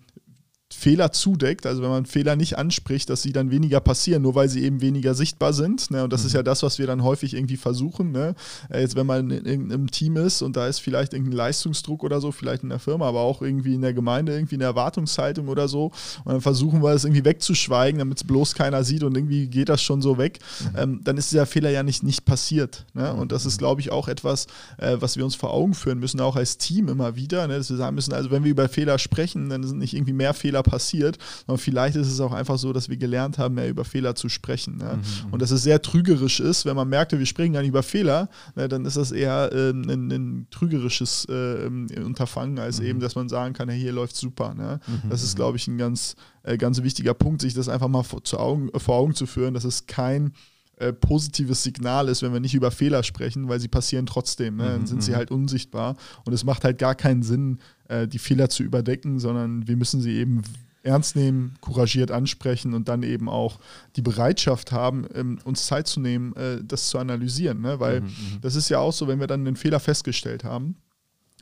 Fehler 0.71 1.11
zudeckt, 1.11 1.65
also 1.65 1.81
wenn 1.81 1.89
man 1.89 2.05
Fehler 2.05 2.35
nicht 2.35 2.59
anspricht, 2.59 3.09
dass 3.09 3.23
sie 3.23 3.33
dann 3.33 3.49
weniger 3.49 3.79
passieren, 3.79 4.21
nur 4.21 4.35
weil 4.35 4.49
sie 4.49 4.63
eben 4.63 4.81
weniger 4.81 5.15
sichtbar 5.15 5.51
sind. 5.51 5.89
Ne? 5.89 6.03
Und 6.03 6.13
das 6.13 6.21
mhm. 6.21 6.27
ist 6.27 6.33
ja 6.33 6.43
das, 6.43 6.61
was 6.61 6.77
wir 6.77 6.85
dann 6.85 7.03
häufig 7.03 7.33
irgendwie 7.33 7.57
versuchen. 7.57 8.11
Ne? 8.11 8.35
Äh, 8.69 8.81
jetzt, 8.81 8.95
wenn 8.95 9.07
man 9.07 9.31
in 9.31 9.45
irgendeinem 9.45 9.89
Team 9.89 10.15
ist 10.15 10.43
und 10.43 10.55
da 10.55 10.67
ist 10.67 10.79
vielleicht 10.79 11.13
irgendein 11.13 11.37
Leistungsdruck 11.37 12.03
oder 12.03 12.21
so, 12.21 12.31
vielleicht 12.31 12.61
in 12.61 12.69
der 12.69 12.77
Firma, 12.77 13.07
aber 13.07 13.21
auch 13.21 13.41
irgendwie 13.41 13.73
in 13.73 13.81
der 13.81 13.93
Gemeinde, 13.93 14.35
irgendwie 14.35 14.55
eine 14.55 14.65
Erwartungshaltung 14.65 15.47
oder 15.47 15.67
so. 15.67 15.85
Und 16.23 16.33
dann 16.33 16.41
versuchen 16.41 16.83
wir 16.83 16.91
es 16.91 17.03
irgendwie 17.03 17.25
wegzuschweigen, 17.25 17.97
damit 17.97 18.19
es 18.19 18.23
bloß 18.23 18.53
keiner 18.53 18.83
sieht 18.83 19.01
und 19.01 19.17
irgendwie 19.17 19.47
geht 19.47 19.69
das 19.69 19.81
schon 19.81 20.03
so 20.03 20.19
weg. 20.19 20.37
Mhm. 20.59 20.77
Ähm, 20.77 21.01
dann 21.03 21.17
ist 21.17 21.31
dieser 21.31 21.47
Fehler 21.47 21.71
ja 21.71 21.81
nicht, 21.81 22.03
nicht 22.03 22.25
passiert. 22.25 22.85
Ne? 22.93 23.11
Und 23.11 23.31
das 23.31 23.47
ist, 23.47 23.55
mhm. 23.55 23.59
glaube 23.59 23.81
ich, 23.81 23.91
auch 23.91 24.07
etwas, 24.07 24.45
äh, 24.77 24.97
was 24.99 25.17
wir 25.17 25.25
uns 25.25 25.33
vor 25.33 25.51
Augen 25.51 25.73
führen 25.73 25.97
müssen, 25.97 26.21
auch 26.21 26.35
als 26.35 26.59
Team 26.59 26.89
immer 26.89 27.15
wieder. 27.15 27.47
Ne? 27.47 27.57
Dass 27.57 27.71
wir 27.71 27.77
sagen 27.77 27.95
müssen, 27.95 28.13
also 28.13 28.29
wenn 28.29 28.43
wir 28.43 28.51
über 28.51 28.69
Fehler 28.69 28.99
sprechen, 28.99 29.49
dann 29.49 29.63
sind 29.63 29.79
nicht 29.79 29.95
irgendwie 29.95 30.13
mehr 30.13 30.35
Fehler 30.35 30.58
Fehler 30.59 30.63
passiert, 30.63 31.17
sondern 31.45 31.59
vielleicht 31.59 31.95
ist 31.95 32.07
es 32.07 32.19
auch 32.19 32.31
einfach 32.31 32.57
so, 32.57 32.73
dass 32.73 32.89
wir 32.89 32.97
gelernt 32.97 33.37
haben, 33.37 33.55
mehr 33.55 33.69
über 33.69 33.85
Fehler 33.85 34.15
zu 34.15 34.29
sprechen. 34.29 34.77
Ne? 34.77 34.97
Mhm. 34.97 35.33
Und 35.33 35.41
dass 35.41 35.51
es 35.51 35.63
sehr 35.63 35.81
trügerisch 35.81 36.39
ist, 36.39 36.65
wenn 36.65 36.75
man 36.75 36.89
merkt, 36.89 37.11
wir 37.11 37.25
sprechen 37.25 37.53
gar 37.53 37.61
nicht 37.61 37.69
über 37.69 37.83
Fehler, 37.83 38.29
ne, 38.55 38.67
dann 38.67 38.85
ist 38.85 38.97
das 38.97 39.11
eher 39.11 39.51
äh, 39.51 39.71
ein, 39.71 40.11
ein, 40.11 40.47
trügerisches 40.51 41.25
äh, 41.29 41.69
Unterfangen, 41.99 42.59
als 42.59 42.79
mhm. 42.79 42.85
eben, 42.85 42.99
dass 42.99 43.15
man 43.15 43.29
sagen 43.29 43.53
kann, 43.53 43.69
hey, 43.69 43.79
hier 43.79 43.93
läuft 43.93 44.15
super. 44.15 44.53
Ne? 44.53 44.79
Mhm. 44.87 45.09
Das 45.09 45.23
ist, 45.23 45.35
glaube 45.35 45.57
ich, 45.57 45.67
ein 45.67 45.77
ganz, 45.77 46.15
äh, 46.43 46.57
ganz 46.57 46.81
wichtiger 46.83 47.13
Punkt, 47.13 47.41
sich 47.41 47.53
das 47.53 47.69
einfach 47.69 47.87
mal 47.87 48.03
vor, 48.03 48.21
Augen, 48.33 48.69
vor 48.77 48.95
Augen 48.95 49.15
zu 49.15 49.25
führen, 49.25 49.53
dass 49.53 49.63
es 49.63 49.87
kein 49.87 50.33
äh, 50.79 50.93
positives 50.93 51.63
Signal 51.63 52.07
ist, 52.07 52.21
wenn 52.21 52.33
wir 52.33 52.39
nicht 52.39 52.55
über 52.55 52.71
Fehler 52.71 53.03
sprechen, 53.03 53.49
weil 53.49 53.59
sie 53.59 53.67
passieren 53.67 54.05
trotzdem. 54.05 54.57
Ne? 54.57 54.65
Dann 54.65 54.87
sind 54.87 55.03
sie 55.03 55.11
mhm. 55.11 55.15
halt 55.17 55.31
unsichtbar 55.31 55.95
und 56.25 56.33
es 56.33 56.43
macht 56.43 56.63
halt 56.63 56.77
gar 56.77 56.95
keinen 56.95 57.21
Sinn, 57.21 57.59
äh, 57.87 58.07
die 58.07 58.19
Fehler 58.19 58.49
zu 58.49 58.63
überdecken, 58.63 59.19
sondern 59.19 59.67
wir 59.67 59.75
müssen 59.77 60.01
sie 60.01 60.13
eben 60.13 60.41
ernst 60.81 61.15
nehmen, 61.15 61.55
couragiert 61.61 62.11
ansprechen 62.11 62.73
und 62.73 62.87
dann 62.87 63.03
eben 63.03 63.27
auch 63.27 63.59
die 63.95 64.01
Bereitschaft 64.01 64.71
haben, 64.71 65.05
ähm, 65.13 65.39
uns 65.43 65.65
Zeit 65.65 65.87
zu 65.87 65.99
nehmen, 65.99 66.33
äh, 66.35 66.63
das 66.63 66.89
zu 66.89 66.97
analysieren. 66.97 67.61
Ne? 67.61 67.79
Weil 67.79 68.01
mhm, 68.01 68.07
mhm. 68.07 68.41
das 68.41 68.55
ist 68.55 68.69
ja 68.69 68.79
auch 68.79 68.93
so, 68.93 69.07
wenn 69.07 69.19
wir 69.19 69.27
dann 69.27 69.45
den 69.45 69.55
Fehler 69.55 69.79
festgestellt 69.79 70.43
haben, 70.43 70.75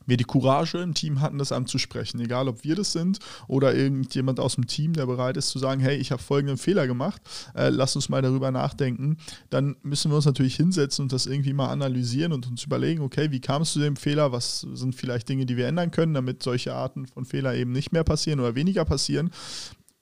wir 0.07 0.17
die 0.17 0.23
Courage 0.23 0.79
im 0.79 0.93
Team 0.93 1.21
hatten, 1.21 1.37
das 1.37 1.51
anzusprechen. 1.51 2.19
Egal, 2.19 2.47
ob 2.47 2.63
wir 2.63 2.75
das 2.75 2.93
sind 2.93 3.19
oder 3.47 3.75
irgendjemand 3.75 4.39
aus 4.39 4.55
dem 4.55 4.65
Team, 4.65 4.93
der 4.93 5.05
bereit 5.05 5.37
ist 5.37 5.49
zu 5.49 5.59
sagen, 5.59 5.79
hey, 5.81 5.97
ich 5.97 6.11
habe 6.11 6.21
folgenden 6.21 6.57
Fehler 6.57 6.87
gemacht, 6.87 7.21
äh, 7.55 7.69
lass 7.69 7.95
uns 7.95 8.09
mal 8.09 8.21
darüber 8.21 8.51
nachdenken. 8.51 9.17
Dann 9.49 9.75
müssen 9.83 10.09
wir 10.11 10.15
uns 10.15 10.25
natürlich 10.25 10.55
hinsetzen 10.55 11.03
und 11.03 11.13
das 11.13 11.27
irgendwie 11.27 11.53
mal 11.53 11.69
analysieren 11.69 12.33
und 12.33 12.47
uns 12.47 12.63
überlegen, 12.63 13.01
okay, 13.01 13.31
wie 13.31 13.41
kam 13.41 13.61
es 13.61 13.73
zu 13.73 13.79
dem 13.79 13.95
Fehler? 13.95 14.31
Was 14.31 14.61
sind 14.61 14.95
vielleicht 14.95 15.29
Dinge, 15.29 15.45
die 15.45 15.57
wir 15.57 15.67
ändern 15.67 15.91
können, 15.91 16.13
damit 16.13 16.41
solche 16.41 16.73
Arten 16.73 17.05
von 17.05 17.25
Fehler 17.25 17.53
eben 17.53 17.71
nicht 17.71 17.91
mehr 17.91 18.03
passieren 18.03 18.39
oder 18.39 18.55
weniger 18.55 18.85
passieren? 18.85 19.31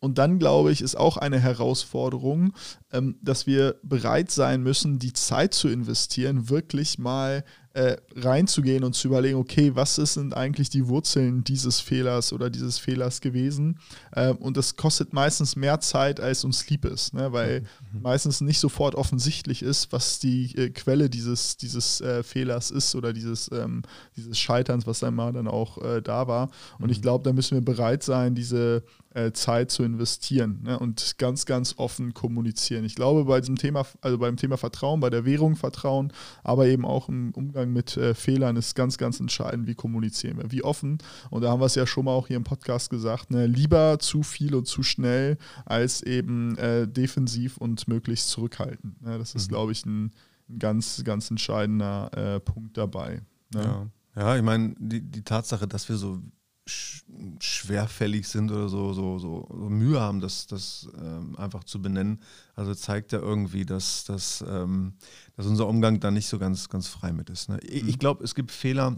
Und 0.06 0.20
dann, 0.20 0.38
glaube 0.38 0.72
ich, 0.72 0.82
ist 0.82 0.96
auch 0.96 1.18
eine 1.18 1.40
Herausforderung, 1.40 2.54
ähm, 2.94 3.18
dass 3.24 3.48
wir 3.48 3.78
bereit 3.82 4.30
sein 4.30 4.62
müssen, 4.62 5.00
die 5.00 5.14
Zeit 5.14 5.56
zu 5.56 5.68
investieren, 5.68 6.48
wirklich 6.48 7.00
mal 7.00 7.44
äh, 7.74 7.98
reinzugehen 8.16 8.84
und 8.84 8.94
zu 8.94 9.08
überlegen, 9.08 9.40
okay, 9.40 9.72
was 9.74 9.96
sind 9.96 10.38
eigentlich 10.38 10.70
die 10.70 10.88
Wurzeln 10.88 11.44
dieses 11.44 11.80
Fehlers 11.80 12.34
oder 12.34 12.52
dieses 12.52 12.78
Fehlers 12.78 13.20
gewesen? 13.20 13.80
Äh, 14.12 14.30
und 14.34 14.58
das 14.58 14.76
kostet 14.76 15.12
meistens 15.12 15.56
mehr 15.56 15.80
Zeit, 15.80 16.20
als 16.20 16.46
uns 16.46 16.70
lieb 16.70 16.86
ist, 16.86 17.16
ne? 17.16 17.34
weil 17.34 17.62
mhm. 17.92 18.04
meistens 18.04 18.42
nicht 18.42 18.60
sofort 18.60 18.94
offensichtlich 18.94 19.64
ist, 19.64 19.92
was 19.92 20.20
die 20.20 20.56
äh, 20.56 20.70
Quelle 20.70 21.10
dieses, 21.10 21.58
dieses 21.58 22.00
äh, 22.00 22.22
Fehlers 22.22 22.70
ist 22.70 22.94
oder 22.94 23.12
dieses, 23.12 23.50
ähm, 23.52 23.82
dieses 24.16 24.38
Scheiterns, 24.38 24.86
was 24.86 25.04
einmal 25.04 25.34
dann 25.34 25.48
auch 25.48 25.80
da 26.04 26.28
war. 26.28 26.52
Und 26.78 26.86
mhm. 26.86 26.92
ich 26.92 27.02
glaube, 27.02 27.24
da 27.24 27.34
müssen 27.34 27.56
wir 27.56 27.66
bereit 27.66 28.04
sein, 28.04 28.36
diese 28.36 28.84
äh, 29.16 29.32
Zeit 29.32 29.72
zu 29.72 29.84
investieren 29.84 30.60
ne? 30.64 30.78
und 30.78 31.18
ganz, 31.18 31.46
ganz 31.46 31.76
offen 31.78 32.14
kommunizieren. 32.14 32.84
Ich 32.84 32.96
glaube, 32.96 33.24
bei 33.26 33.40
diesem 33.40 33.56
Thema, 33.56 33.86
also 34.02 34.18
beim 34.18 34.36
Thema 34.36 34.58
Vertrauen, 34.58 35.00
bei 35.00 35.10
der 35.10 35.24
Währung 35.24 35.56
Vertrauen, 35.56 36.12
aber 36.44 36.68
eben 36.68 36.86
auch 36.86 37.08
im 37.08 37.32
Umgang 37.32 37.72
mit 37.72 37.96
äh, 37.96 38.14
Fehlern 38.14 38.58
ist 38.58 38.76
ganz, 38.76 38.98
ganz 38.98 39.20
entscheidend, 39.22 39.68
wie 39.68 39.76
kommunizieren 39.76 40.38
wir, 40.38 40.52
wie 40.52 40.64
offen. 40.64 40.98
Und 41.30 41.44
da 41.44 41.50
haben 41.50 41.62
wir 41.62 41.66
es 41.66 41.76
ja 41.76 41.88
schon 41.88 42.06
mal 42.06 42.12
auch 42.12 42.28
hier 42.28 42.36
im 42.36 42.44
Podcast 42.44 42.90
gesagt, 42.90 43.32
ne? 43.32 43.48
lieber 43.48 44.00
zu 44.00 44.22
viel 44.22 44.54
und 44.54 44.68
zu 44.68 44.84
schnell 44.84 45.38
als 45.66 46.02
eben 46.02 46.58
äh, 46.58 46.86
defensiv 46.86 47.56
und 47.56 47.88
möglichst 47.88 48.30
zurückhaltend. 48.30 49.02
Ne? 49.02 49.18
Das 49.18 49.34
ist, 49.34 49.48
mhm. 49.48 49.54
glaube 49.54 49.72
ich, 49.72 49.86
ein, 49.86 50.12
ein, 50.50 50.60
ganz, 50.60 51.02
ganz 51.06 51.32
entscheidender 51.32 52.12
äh, 52.18 52.40
Punkt 52.42 52.78
dabei. 52.78 53.22
Ne? 53.54 53.62
Ja. 53.64 53.88
ja, 54.18 54.36
ich 54.36 54.44
meine, 54.44 54.76
die, 54.78 55.00
die 55.00 55.24
Tatsache, 55.24 55.68
dass 55.68 55.88
wir 55.88 55.96
so 55.96 56.22
schwerfällig 56.68 58.28
sind 58.28 58.52
oder 58.52 58.70
so, 58.70 58.94
so, 58.94 59.20
so, 59.20 59.48
so 59.50 59.70
Mühe 59.70 60.00
haben, 60.00 60.20
das, 60.20 60.48
das 60.48 60.88
ähm, 61.00 61.36
einfach 61.38 61.64
zu 61.64 61.80
benennen. 61.82 62.20
Also 62.56 62.74
zeigt 62.74 63.12
ja 63.12 63.20
irgendwie, 63.20 63.66
dass, 63.66 64.04
dass, 64.06 64.44
ähm, 64.48 64.94
dass 65.36 65.46
unser 65.46 65.68
Umgang 65.68 66.00
da 66.00 66.10
nicht 66.10 66.28
so 66.28 66.40
ganz, 66.40 66.68
ganz 66.70 66.88
frei 66.88 67.14
mit 67.14 67.30
ist. 67.30 67.50
Ne? 67.50 67.60
Ich, 67.62 67.88
ich 67.88 67.96
mhm. 67.96 68.00
glaube, 68.00 68.24
es 68.24 68.34
gibt 68.34 68.52
Fehler, 68.52 68.98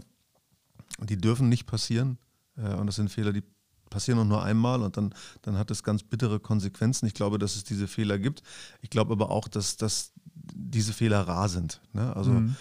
die 1.00 1.18
dürfen 1.18 1.50
nicht 1.50 1.66
passieren. 1.66 2.16
Äh, 2.56 2.74
und 2.74 2.86
das 2.86 2.96
sind 2.96 3.10
Fehler, 3.10 3.34
die 3.34 3.42
passieren 3.90 4.26
nur 4.28 4.42
einmal 4.42 4.82
und 4.82 4.96
dann, 4.96 5.14
dann 5.42 5.58
hat 5.58 5.70
es 5.70 5.82
ganz 5.82 6.02
bittere 6.02 6.40
Konsequenzen. 6.40 7.06
Ich 7.06 7.14
glaube, 7.14 7.38
dass 7.38 7.56
es 7.56 7.64
diese 7.64 7.86
Fehler 7.86 8.18
gibt. 8.18 8.42
Ich 8.80 8.90
glaube 8.90 9.12
aber 9.12 9.30
auch, 9.30 9.48
dass, 9.48 9.76
dass 9.76 10.12
diese 10.24 10.94
Fehler 10.94 11.20
rar 11.20 11.50
sind. 11.50 11.82
Ne? 11.92 12.14
Also 12.16 12.32
mhm 12.32 12.56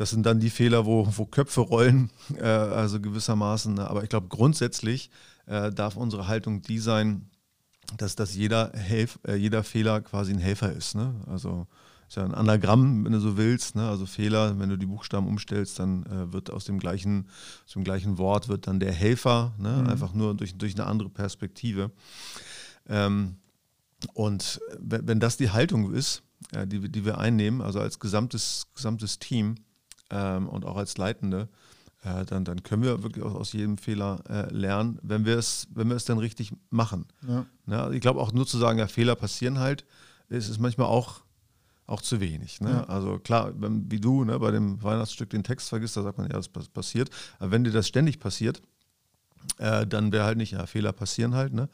das 0.00 0.08
sind 0.08 0.24
dann 0.24 0.40
die 0.40 0.48
Fehler, 0.48 0.86
wo, 0.86 1.06
wo 1.14 1.26
Köpfe 1.26 1.60
rollen, 1.60 2.10
äh, 2.38 2.42
also 2.42 3.00
gewissermaßen. 3.00 3.74
Ne? 3.74 3.86
Aber 3.86 4.02
ich 4.02 4.08
glaube, 4.08 4.28
grundsätzlich 4.28 5.10
äh, 5.44 5.70
darf 5.70 5.94
unsere 5.94 6.26
Haltung 6.26 6.62
die 6.62 6.78
sein, 6.78 7.28
dass, 7.98 8.16
dass 8.16 8.34
jeder, 8.34 8.72
Helf, 8.72 9.18
äh, 9.28 9.34
jeder 9.34 9.62
Fehler 9.62 10.00
quasi 10.00 10.32
ein 10.32 10.38
Helfer 10.38 10.72
ist. 10.72 10.94
Ne? 10.94 11.14
Also 11.26 11.66
ist 12.08 12.16
ja 12.16 12.24
ein 12.24 12.32
Anagramm, 12.32 13.04
wenn 13.04 13.12
du 13.12 13.20
so 13.20 13.36
willst. 13.36 13.76
Ne? 13.76 13.86
Also 13.86 14.06
Fehler, 14.06 14.58
wenn 14.58 14.70
du 14.70 14.78
die 14.78 14.86
Buchstaben 14.86 15.26
umstellst, 15.26 15.78
dann 15.78 16.06
äh, 16.06 16.32
wird 16.32 16.50
aus 16.50 16.64
dem 16.64 16.78
gleichen, 16.78 17.28
aus 17.66 17.74
dem 17.74 17.84
gleichen 17.84 18.16
Wort 18.16 18.48
wird 18.48 18.68
dann 18.68 18.80
der 18.80 18.92
Helfer, 18.92 19.52
ne? 19.58 19.82
Mhm. 19.82 19.86
einfach 19.86 20.14
nur 20.14 20.34
durch, 20.34 20.56
durch 20.56 20.76
eine 20.76 20.86
andere 20.86 21.10
Perspektive. 21.10 21.90
Ähm, 22.88 23.36
und 24.14 24.62
wenn 24.78 25.20
das 25.20 25.36
die 25.36 25.50
Haltung 25.50 25.92
ist, 25.92 26.22
ja, 26.54 26.64
die, 26.64 26.90
die 26.90 27.04
wir 27.04 27.18
einnehmen, 27.18 27.60
also 27.60 27.80
als 27.80 27.98
gesamtes, 27.98 28.66
gesamtes 28.74 29.18
Team, 29.18 29.56
ähm, 30.10 30.48
und 30.48 30.64
auch 30.64 30.76
als 30.76 30.96
Leitende, 30.98 31.48
äh, 32.02 32.24
dann, 32.24 32.44
dann 32.44 32.62
können 32.62 32.82
wir 32.82 33.02
wirklich 33.02 33.24
aus, 33.24 33.34
aus 33.34 33.52
jedem 33.52 33.78
Fehler 33.78 34.22
äh, 34.28 34.52
lernen, 34.52 34.98
wenn 35.02 35.24
wir 35.24 35.36
es, 35.36 35.68
wenn 35.74 35.88
wir 35.88 35.96
es 35.96 36.04
dann 36.04 36.18
richtig 36.18 36.52
machen. 36.70 37.06
Ja. 37.26 37.46
Ja, 37.66 37.82
also 37.82 37.92
ich 37.92 38.00
glaube 38.00 38.20
auch 38.20 38.32
nur 38.32 38.46
zu 38.46 38.58
sagen, 38.58 38.78
ja, 38.78 38.86
Fehler 38.86 39.16
passieren 39.16 39.58
halt, 39.58 39.84
ist 40.28 40.48
es 40.48 40.58
manchmal 40.58 40.86
auch, 40.86 41.20
auch 41.86 42.00
zu 42.00 42.20
wenig. 42.20 42.60
Ne? 42.60 42.70
Ja. 42.70 42.84
Also 42.84 43.18
klar, 43.18 43.52
wenn, 43.56 43.90
wie 43.90 44.00
du 44.00 44.24
ne, 44.24 44.38
bei 44.38 44.50
dem 44.50 44.82
Weihnachtsstück 44.82 45.30
den 45.30 45.44
Text 45.44 45.68
vergisst, 45.68 45.96
da 45.96 46.02
sagt 46.02 46.18
man, 46.18 46.30
ja, 46.30 46.36
das 46.36 46.48
passiert. 46.48 47.10
Aber 47.38 47.50
wenn 47.50 47.64
dir 47.64 47.72
das 47.72 47.88
ständig 47.88 48.18
passiert, 48.18 48.62
äh, 49.58 49.86
dann 49.86 50.12
wäre 50.12 50.24
halt 50.24 50.38
nicht, 50.38 50.52
ja, 50.52 50.66
Fehler 50.66 50.92
passieren 50.92 51.34
halt, 51.34 51.52
ne? 51.52 51.68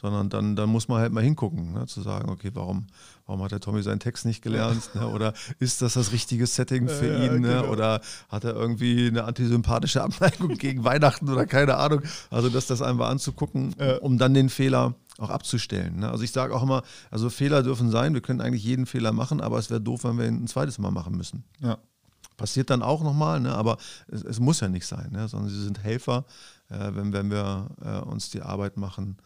Sondern 0.00 0.30
dann, 0.30 0.56
dann 0.56 0.70
muss 0.70 0.88
man 0.88 1.00
halt 1.00 1.12
mal 1.12 1.22
hingucken, 1.22 1.74
ne? 1.74 1.86
zu 1.86 2.00
sagen, 2.00 2.30
okay, 2.30 2.50
warum, 2.54 2.86
warum 3.26 3.42
hat 3.42 3.52
der 3.52 3.60
Tommy 3.60 3.82
seinen 3.82 4.00
Text 4.00 4.24
nicht 4.24 4.42
gelernt? 4.42 4.94
Ne? 4.94 5.06
Oder 5.06 5.34
ist 5.58 5.82
das 5.82 5.94
das 5.94 6.12
richtige 6.12 6.46
Setting 6.46 6.88
für 6.88 7.06
ja, 7.06 7.24
ihn? 7.24 7.42
Ne? 7.42 7.60
Genau. 7.60 7.68
Oder 7.68 8.00
hat 8.28 8.44
er 8.44 8.54
irgendwie 8.54 9.08
eine 9.08 9.24
antisympathische 9.24 10.02
Abneigung 10.02 10.56
gegen 10.56 10.84
Weihnachten 10.84 11.28
oder 11.28 11.44
keine 11.44 11.76
Ahnung? 11.76 12.00
Also 12.30 12.48
das, 12.48 12.66
das 12.66 12.80
einmal 12.80 13.10
anzugucken, 13.10 13.74
ja. 13.78 13.98
um 13.98 14.16
dann 14.16 14.32
den 14.32 14.48
Fehler 14.48 14.94
auch 15.18 15.30
abzustellen. 15.30 16.00
Ne? 16.00 16.10
Also 16.10 16.24
ich 16.24 16.32
sage 16.32 16.54
auch 16.54 16.62
immer, 16.62 16.82
also 17.10 17.28
Fehler 17.28 17.62
dürfen 17.62 17.90
sein, 17.90 18.14
wir 18.14 18.22
können 18.22 18.40
eigentlich 18.40 18.64
jeden 18.64 18.86
Fehler 18.86 19.12
machen, 19.12 19.42
aber 19.42 19.58
es 19.58 19.68
wäre 19.68 19.80
doof, 19.80 20.04
wenn 20.04 20.18
wir 20.18 20.26
ihn 20.26 20.44
ein 20.44 20.48
zweites 20.48 20.78
Mal 20.78 20.90
machen 20.90 21.14
müssen. 21.14 21.44
Ja. 21.60 21.78
Passiert 22.38 22.70
dann 22.70 22.82
auch 22.82 23.02
nochmal, 23.02 23.38
ne? 23.38 23.54
aber 23.54 23.76
es, 24.08 24.22
es, 24.24 24.40
muss 24.40 24.60
ja 24.60 24.68
nicht 24.68 24.86
sein, 24.86 25.10
ne? 25.12 25.28
sondern 25.28 25.50
sie 25.50 25.62
sind 25.62 25.82
Helfer, 25.82 26.24
äh, 26.70 26.94
wenn, 26.94 27.12
wenn 27.12 27.30
wir 27.30 27.68
äh, 27.82 27.98
uns 27.98 28.30
die 28.30 28.40
Arbeit 28.40 28.78
machen, 28.78 29.18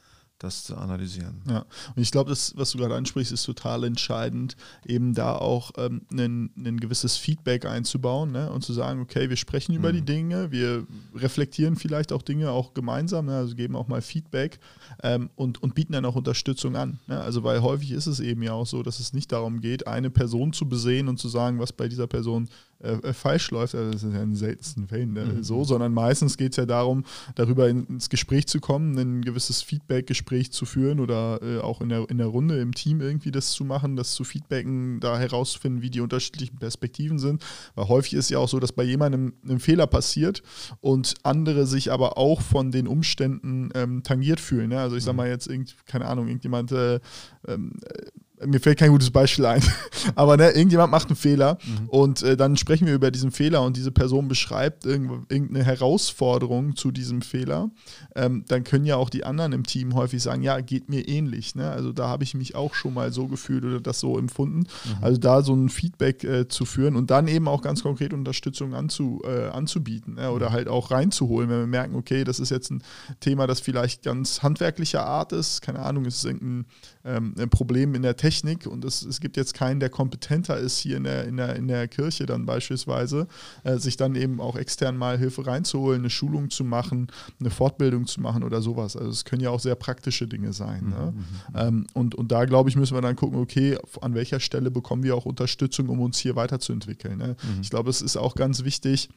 das 0.44 0.64
zu 0.64 0.76
analysieren. 0.76 1.42
Ja, 1.48 1.64
und 1.96 2.02
ich 2.02 2.11
glaube, 2.11 2.30
das, 2.30 2.57
was 2.57 2.70
du 2.70 2.78
gerade 2.78 2.94
ansprichst, 2.94 3.33
ist 3.33 3.44
total 3.44 3.85
entscheidend, 3.85 4.57
eben 4.87 5.14
da 5.14 5.37
auch 5.37 5.72
ähm, 5.76 6.02
ein, 6.12 6.80
gewisses 6.80 7.16
Feedback 7.16 7.66
einzubauen 7.66 8.33
ne? 8.33 8.50
und 8.50 8.62
zu 8.62 8.72
sagen, 8.72 9.00
okay, 9.00 9.30
wir 9.30 9.37
sprechen 9.37 9.72
mhm. 9.72 9.78
über 9.78 9.92
die 9.92 10.02
mhm. 10.02 10.07
Dinge, 10.07 10.52
wir 10.52 10.87
reflektieren 11.14 11.76
vielleicht 11.76 12.12
auch 12.12 12.22
Dinge 12.22 12.50
auch 12.50 12.74
gemeinsam, 12.74 13.26
ne? 13.26 13.37
also 13.37 13.54
geben 13.54 13.76
auch 13.76 13.88
mal 13.88 14.02
Feedback 14.02 14.59
ähm, 15.02 15.30
und, 15.35 15.62
und 15.62 15.74
bieten 15.74 15.92
dann 15.92 16.04
auch 16.04 16.16
Unterstützung 16.16 16.76
an. 16.76 17.00
Ne? 17.07 17.20
Also 17.20 17.42
weil 17.42 17.62
häufig 17.62 17.92
ist 17.92 18.07
es 18.07 18.20
eben 18.20 18.42
ja 18.42 18.52
auch 18.52 18.66
so, 18.66 18.83
dass 18.83 19.00
es 19.00 19.12
nicht 19.12 19.33
darum 19.33 19.61
geht, 19.61 19.87
eine 19.87 20.11
Person 20.11 20.52
zu 20.52 20.68
besehen 20.68 21.09
und 21.09 21.18
zu 21.18 21.28
sagen, 21.28 21.59
was 21.59 21.72
bei 21.72 21.88
dieser 21.88 22.07
Person 22.07 22.48
äh, 22.84 23.12
falsch 23.12 23.50
läuft, 23.50 23.74
also 23.74 23.90
das 23.90 24.02
ist 24.02 24.12
ja 24.12 24.22
in 24.22 24.30
den 24.30 24.36
seltensten 24.36 24.86
Fällen 24.86 25.16
äh, 25.16 25.24
Mhm. 25.24 25.42
so, 25.42 25.64
sondern 25.64 25.92
meistens 25.92 26.36
geht 26.36 26.52
es 26.52 26.56
ja 26.56 26.66
darum, 26.66 27.04
darüber 27.34 27.68
in, 27.68 27.86
ins 27.86 28.08
Gespräch 28.08 28.46
zu 28.46 28.60
kommen, 28.60 28.96
ein 28.98 29.22
gewisses 29.22 29.62
Feedback-Gespräch 29.62 30.52
zu 30.52 30.66
führen 30.66 31.00
oder 31.00 31.40
äh, 31.42 31.58
auch 31.60 31.80
in 31.80 31.88
der, 31.88 32.08
in 32.10 32.18
der 32.18 32.26
Runde 32.26 32.60
im 32.60 32.74
Team 32.74 33.00
irgendwie 33.00 33.30
das 33.30 33.52
zu 33.52 33.64
machen, 33.64 33.96
das 33.96 34.12
zu 34.12 34.24
feedbacken, 34.24 35.00
da 35.00 35.18
herauszufinden, 35.18 35.82
wie 35.82 35.90
die 35.90 36.00
unterschiedlichen 36.00 36.58
Perspektiven 36.58 37.18
sind. 37.18 37.44
Weil 37.74 37.88
häufig 37.88 38.14
ist 38.14 38.30
ja 38.30 38.38
auch 38.38 38.48
so, 38.48 38.60
dass 38.60 38.72
bei 38.72 38.84
jemandem 38.84 39.34
ein 39.48 39.58
Fehler 39.60 39.86
passiert 39.86 40.42
und 40.80 41.14
andere 41.22 41.66
sich 41.66 41.90
aber 41.92 42.18
auch 42.18 42.40
von 42.40 42.70
den 42.70 42.86
Umständen 42.86 43.70
ähm, 43.74 44.02
tangiert 44.02 44.40
fühlen. 44.40 44.68
Ne? 44.70 44.78
Also 44.80 44.96
ich 44.96 45.04
sag 45.04 45.16
mal 45.16 45.28
jetzt, 45.28 45.46
irgend, 45.46 45.74
keine 45.86 46.06
Ahnung, 46.06 46.28
irgendjemand 46.28 46.72
äh, 46.72 47.00
ähm, 47.46 47.72
äh, 47.84 48.06
mir 48.46 48.61
fällt 48.61 48.78
kein 48.78 48.90
gutes 48.90 49.11
Beispiel 49.11 49.46
ein, 49.46 49.62
aber 50.14 50.37
ne, 50.37 50.50
irgendjemand 50.50 50.90
macht 50.90 51.09
einen 51.09 51.16
Fehler 51.16 51.59
und 51.88 52.22
äh, 52.22 52.37
dann 52.37 52.57
sprechen 52.57 52.87
wir 52.87 52.94
über 52.94 53.11
diesen 53.11 53.30
Fehler 53.30 53.62
und 53.62 53.76
diese 53.76 53.90
Person 53.90 54.28
beschreibt 54.28 54.85
irgend, 54.87 55.30
irgendeine 55.30 55.64
Herausforderung 55.64 56.76
zu 56.76 56.90
diesem 56.90 57.22
Fehler, 57.22 57.70
ähm, 58.14 58.44
dann 58.48 58.64
können 58.64 58.85
ja 58.85 58.96
auch 58.96 59.11
die 59.11 59.24
anderen 59.24 59.52
im 59.52 59.64
Team 59.64 59.94
häufig 59.94 60.22
sagen, 60.22 60.42
ja, 60.42 60.61
geht 60.61 60.88
mir 60.88 61.09
ähnlich. 61.09 61.54
Ne? 61.54 61.70
Also 61.70 61.92
da 61.92 62.09
habe 62.09 62.24
ich 62.24 62.35
mich 62.35 62.54
auch 62.54 62.74
schon 62.74 62.94
mal 62.94 63.12
so 63.12 63.26
gefühlt 63.26 63.64
oder 63.64 63.80
das 63.80 64.00
so 64.00 64.18
empfunden. 64.18 64.64
Also 65.00 65.18
da 65.18 65.42
so 65.42 65.54
ein 65.54 65.68
Feedback 65.68 66.24
äh, 66.24 66.48
zu 66.48 66.64
führen 66.64 66.96
und 66.96 67.11
dann 67.11 67.28
eben 67.28 67.48
auch 67.48 67.62
ganz 67.62 67.83
konkret 67.83 68.12
Unterstützung 68.12 68.74
anzu, 68.74 69.22
äh, 69.24 69.48
anzubieten 69.48 70.14
ne? 70.14 70.30
oder 70.30 70.50
halt 70.52 70.68
auch 70.68 70.90
reinzuholen, 70.90 71.50
wenn 71.50 71.61
wir 71.61 71.66
merken, 71.66 71.94
okay, 71.94 72.24
das 72.24 72.40
ist 72.40 72.50
jetzt 72.50 72.70
ein 72.70 72.83
Thema, 73.20 73.46
das 73.46 73.61
vielleicht 73.61 74.02
ganz 74.02 74.42
handwerklicher 74.42 75.04
Art 75.04 75.33
ist, 75.33 75.62
keine 75.62 75.80
Ahnung, 75.80 76.07
es 76.07 76.16
ist 76.16 76.24
irgendein 76.24 76.66
ähm, 77.04 77.34
ein 77.38 77.50
Problem 77.50 77.94
in 77.94 78.02
der 78.02 78.16
Technik 78.16 78.66
und 78.66 78.84
es, 78.84 79.02
es 79.02 79.20
gibt 79.20 79.36
jetzt 79.36 79.54
keinen, 79.54 79.80
der 79.80 79.90
kompetenter 79.90 80.56
ist 80.56 80.78
hier 80.78 80.96
in 80.96 81.04
der, 81.04 81.24
in 81.24 81.36
der, 81.36 81.56
in 81.56 81.68
der 81.68 81.86
Kirche 81.88 82.26
dann 82.26 82.46
beispielsweise, 82.46 83.26
äh, 83.62 83.76
sich 83.76 83.96
dann 83.96 84.14
eben 84.14 84.40
auch 84.40 84.56
extern 84.56 84.96
mal 84.96 85.18
Hilfe 85.18 85.46
reinzuholen, 85.46 86.00
eine 86.00 86.10
Schulung 86.10 86.50
zu 86.50 86.64
machen, 86.64 87.08
eine 87.40 87.50
Fortbildung 87.50 88.06
zu 88.06 88.20
machen 88.20 88.42
oder 88.42 88.62
sowas. 88.62 88.96
Also 88.96 89.10
es 89.10 89.24
können 89.24 89.42
ja 89.42 89.50
auch 89.50 89.60
sehr 89.60 89.74
praktische 89.74 90.26
Dinge 90.26 90.52
sein. 90.52 90.88
Ne? 90.88 91.14
Ähm, 91.54 91.86
und, 91.92 92.14
und 92.14 92.32
da 92.32 92.44
glaube 92.46 92.70
ich, 92.70 92.76
müssen 92.76 92.96
wir 92.96 93.02
dann 93.02 93.16
gucken, 93.16 93.38
okay, 93.38 93.78
an 94.00 94.14
welcher 94.14 94.40
Stelle 94.40 94.70
bekommen 94.70 95.02
wir 95.02 95.14
auch 95.14 95.26
Unterstützung, 95.26 95.88
um 95.88 96.00
uns 96.00 96.18
hier 96.18 96.36
weiterzuentwickeln. 96.36 97.18
Ne? 97.18 97.36
Ich 97.60 97.70
glaube, 97.70 97.90
es 97.90 98.00
ist 98.00 98.16
auch 98.16 98.34
ganz 98.34 98.64
wichtig, 98.64 99.10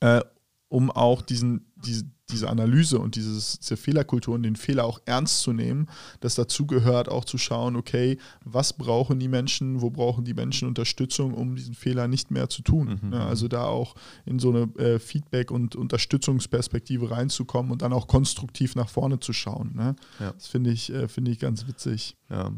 äh, 0.00 0.22
um 0.68 0.90
auch 0.90 1.22
diesen, 1.22 1.66
diese, 1.76 2.04
diese 2.30 2.48
Analyse 2.48 2.98
und 2.98 3.14
dieses, 3.14 3.60
diese 3.60 3.76
Fehlerkultur 3.76 4.34
und 4.34 4.42
den 4.42 4.56
Fehler 4.56 4.84
auch 4.84 5.00
ernst 5.04 5.42
zu 5.42 5.52
nehmen, 5.52 5.86
dass 6.20 6.34
dazu 6.34 6.66
gehört 6.66 7.08
auch 7.08 7.24
zu 7.24 7.38
schauen, 7.38 7.76
okay, 7.76 8.18
was 8.44 8.72
brauchen 8.72 9.20
die 9.20 9.28
Menschen, 9.28 9.80
wo 9.80 9.90
brauchen 9.90 10.24
die 10.24 10.34
Menschen 10.34 10.66
Unterstützung, 10.66 11.34
um 11.34 11.54
diesen 11.54 11.74
Fehler 11.74 12.08
nicht 12.08 12.32
mehr 12.32 12.48
zu 12.48 12.62
tun. 12.62 12.98
Mhm. 13.00 13.10
Ne? 13.10 13.24
Also 13.24 13.46
da 13.46 13.66
auch 13.66 13.94
in 14.24 14.40
so 14.40 14.50
eine 14.50 14.62
äh, 14.76 14.98
Feedback- 14.98 15.52
und 15.52 15.76
Unterstützungsperspektive 15.76 17.12
reinzukommen 17.12 17.70
und 17.70 17.82
dann 17.82 17.92
auch 17.92 18.08
konstruktiv 18.08 18.74
nach 18.74 18.88
vorne 18.88 19.20
zu 19.20 19.32
schauen. 19.32 19.74
Ne? 19.76 19.94
Ja. 20.18 20.32
Das 20.32 20.48
finde 20.48 20.70
ich, 20.70 20.92
äh, 20.92 21.06
finde 21.06 21.30
ich 21.30 21.38
ganz 21.38 21.68
witzig. 21.68 22.16
Ja, 22.28 22.50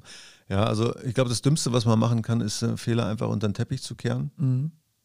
ja 0.49 0.65
also 0.65 0.99
ich 1.05 1.13
glaube, 1.13 1.29
das 1.29 1.43
Dümmste, 1.43 1.75
was 1.75 1.85
man 1.85 1.99
machen 1.99 2.23
kann, 2.23 2.41
ist 2.41 2.63
äh, 2.63 2.79
Fehler 2.79 3.07
einfach 3.07 3.29
unter 3.29 3.47
den 3.49 3.55
Teppich 3.55 3.83
zu 3.83 3.95
kehren. 3.97 4.31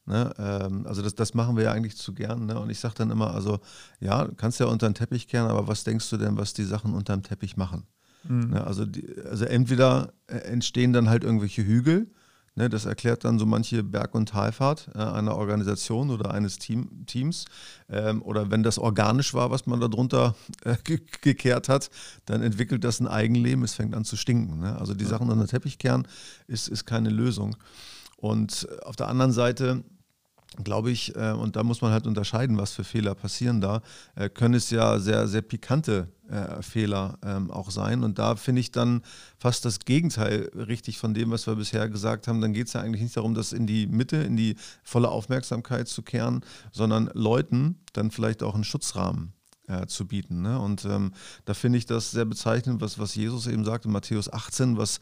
Ne? 0.05 0.33
Ähm, 0.37 0.85
also 0.85 1.01
das, 1.01 1.15
das 1.15 1.33
machen 1.33 1.55
wir 1.55 1.63
ja 1.65 1.71
eigentlich 1.71 1.97
zu 1.97 2.13
gern. 2.13 2.45
Ne? 2.45 2.59
Und 2.59 2.69
ich 2.69 2.79
sage 2.79 2.95
dann 2.97 3.11
immer, 3.11 3.33
also 3.33 3.59
ja, 3.99 4.25
du 4.25 4.35
kannst 4.35 4.59
ja 4.59 4.65
unter 4.65 4.89
den 4.89 4.95
Teppich 4.95 5.27
kehren, 5.27 5.49
aber 5.49 5.67
was 5.67 5.83
denkst 5.83 6.09
du 6.09 6.17
denn, 6.17 6.37
was 6.37 6.53
die 6.53 6.65
Sachen 6.65 6.93
unter 6.93 7.15
dem 7.15 7.23
Teppich 7.23 7.57
machen? 7.57 7.87
Ne? 8.49 8.65
Also, 8.65 8.85
die, 8.85 9.05
also 9.29 9.45
entweder 9.45 10.13
äh, 10.27 10.37
entstehen 10.37 10.93
dann 10.93 11.09
halt 11.09 11.23
irgendwelche 11.23 11.65
Hügel, 11.65 12.07
ne? 12.55 12.69
das 12.69 12.85
erklärt 12.85 13.25
dann 13.25 13.37
so 13.37 13.45
manche 13.45 13.83
Berg- 13.83 14.15
und 14.15 14.29
Talfahrt 14.29 14.89
äh, 14.95 14.99
einer 14.99 15.35
Organisation 15.35 16.09
oder 16.09 16.31
eines 16.31 16.57
Team, 16.57 17.05
Teams. 17.05 17.45
Ähm, 17.89 18.21
oder 18.21 18.49
wenn 18.49 18.63
das 18.63 18.79
organisch 18.79 19.33
war, 19.33 19.51
was 19.51 19.65
man 19.65 19.79
da 19.81 19.89
drunter 19.89 20.35
äh, 20.63 20.75
ge 20.83 21.01
gekehrt 21.21 21.67
hat, 21.67 21.89
dann 22.25 22.41
entwickelt 22.41 22.83
das 22.83 22.99
ein 22.99 23.07
Eigenleben, 23.07 23.63
es 23.63 23.73
fängt 23.73 23.93
an 23.93 24.05
zu 24.05 24.15
stinken. 24.15 24.59
Ne? 24.59 24.77
Also 24.79 24.93
die 24.93 25.05
Sachen 25.05 25.29
unter 25.29 25.43
den 25.43 25.49
Teppich 25.49 25.77
kehren 25.77 26.07
ist, 26.47 26.69
ist 26.69 26.85
keine 26.85 27.09
Lösung. 27.09 27.57
Und 28.23 28.69
auf 28.83 28.95
der 28.95 29.09
anderen 29.09 29.33
Seite 29.33 29.83
glaube 30.63 30.91
ich, 30.91 31.13
äh, 31.17 31.31
und 31.31 31.57
da 31.57 31.63
muss 31.63 31.81
man 31.81 31.91
halt 31.91 32.07
unterscheiden, 32.07 32.57
was 32.57 32.71
für 32.71 32.85
Fehler 32.85 33.15
passieren 33.15 33.59
da, 33.59 33.81
äh, 34.15 34.29
können 34.29 34.53
es 34.53 34.69
ja 34.69 34.97
sehr, 34.99 35.27
sehr 35.27 35.41
pikante 35.41 36.07
äh, 36.29 36.61
Fehler 36.61 37.17
ähm, 37.21 37.51
auch 37.51 37.69
sein. 37.69 38.01
Und 38.01 38.19
da 38.19 38.37
finde 38.37 38.61
ich 38.61 38.71
dann 38.71 39.01
fast 39.39 39.65
das 39.65 39.79
Gegenteil 39.79 40.49
richtig 40.55 40.99
von 40.99 41.13
dem, 41.13 41.31
was 41.31 41.47
wir 41.47 41.55
bisher 41.55 41.89
gesagt 41.89 42.29
haben. 42.29 42.39
Dann 42.39 42.53
geht 42.53 42.67
es 42.67 42.73
ja 42.73 42.81
eigentlich 42.81 43.01
nicht 43.01 43.17
darum, 43.17 43.33
das 43.33 43.51
in 43.51 43.67
die 43.67 43.87
Mitte, 43.87 44.17
in 44.17 44.37
die 44.37 44.55
volle 44.83 45.09
Aufmerksamkeit 45.09 45.89
zu 45.89 46.01
kehren, 46.01 46.45
sondern 46.71 47.09
Leuten 47.15 47.79
dann 47.91 48.09
vielleicht 48.09 48.41
auch 48.41 48.55
einen 48.55 48.63
Schutzrahmen 48.63 49.33
äh, 49.67 49.85
zu 49.87 50.07
bieten. 50.07 50.43
Ne? 50.43 50.59
Und 50.59 50.85
ähm, 50.85 51.11
da 51.43 51.53
finde 51.53 51.77
ich 51.77 51.87
das 51.87 52.11
sehr 52.11 52.25
bezeichnend, 52.25 52.79
was, 52.79 52.99
was 52.99 53.15
Jesus 53.15 53.47
eben 53.47 53.65
sagt 53.65 53.85
in 53.85 53.91
Matthäus 53.91 54.31
18, 54.31 54.77
was 54.77 55.01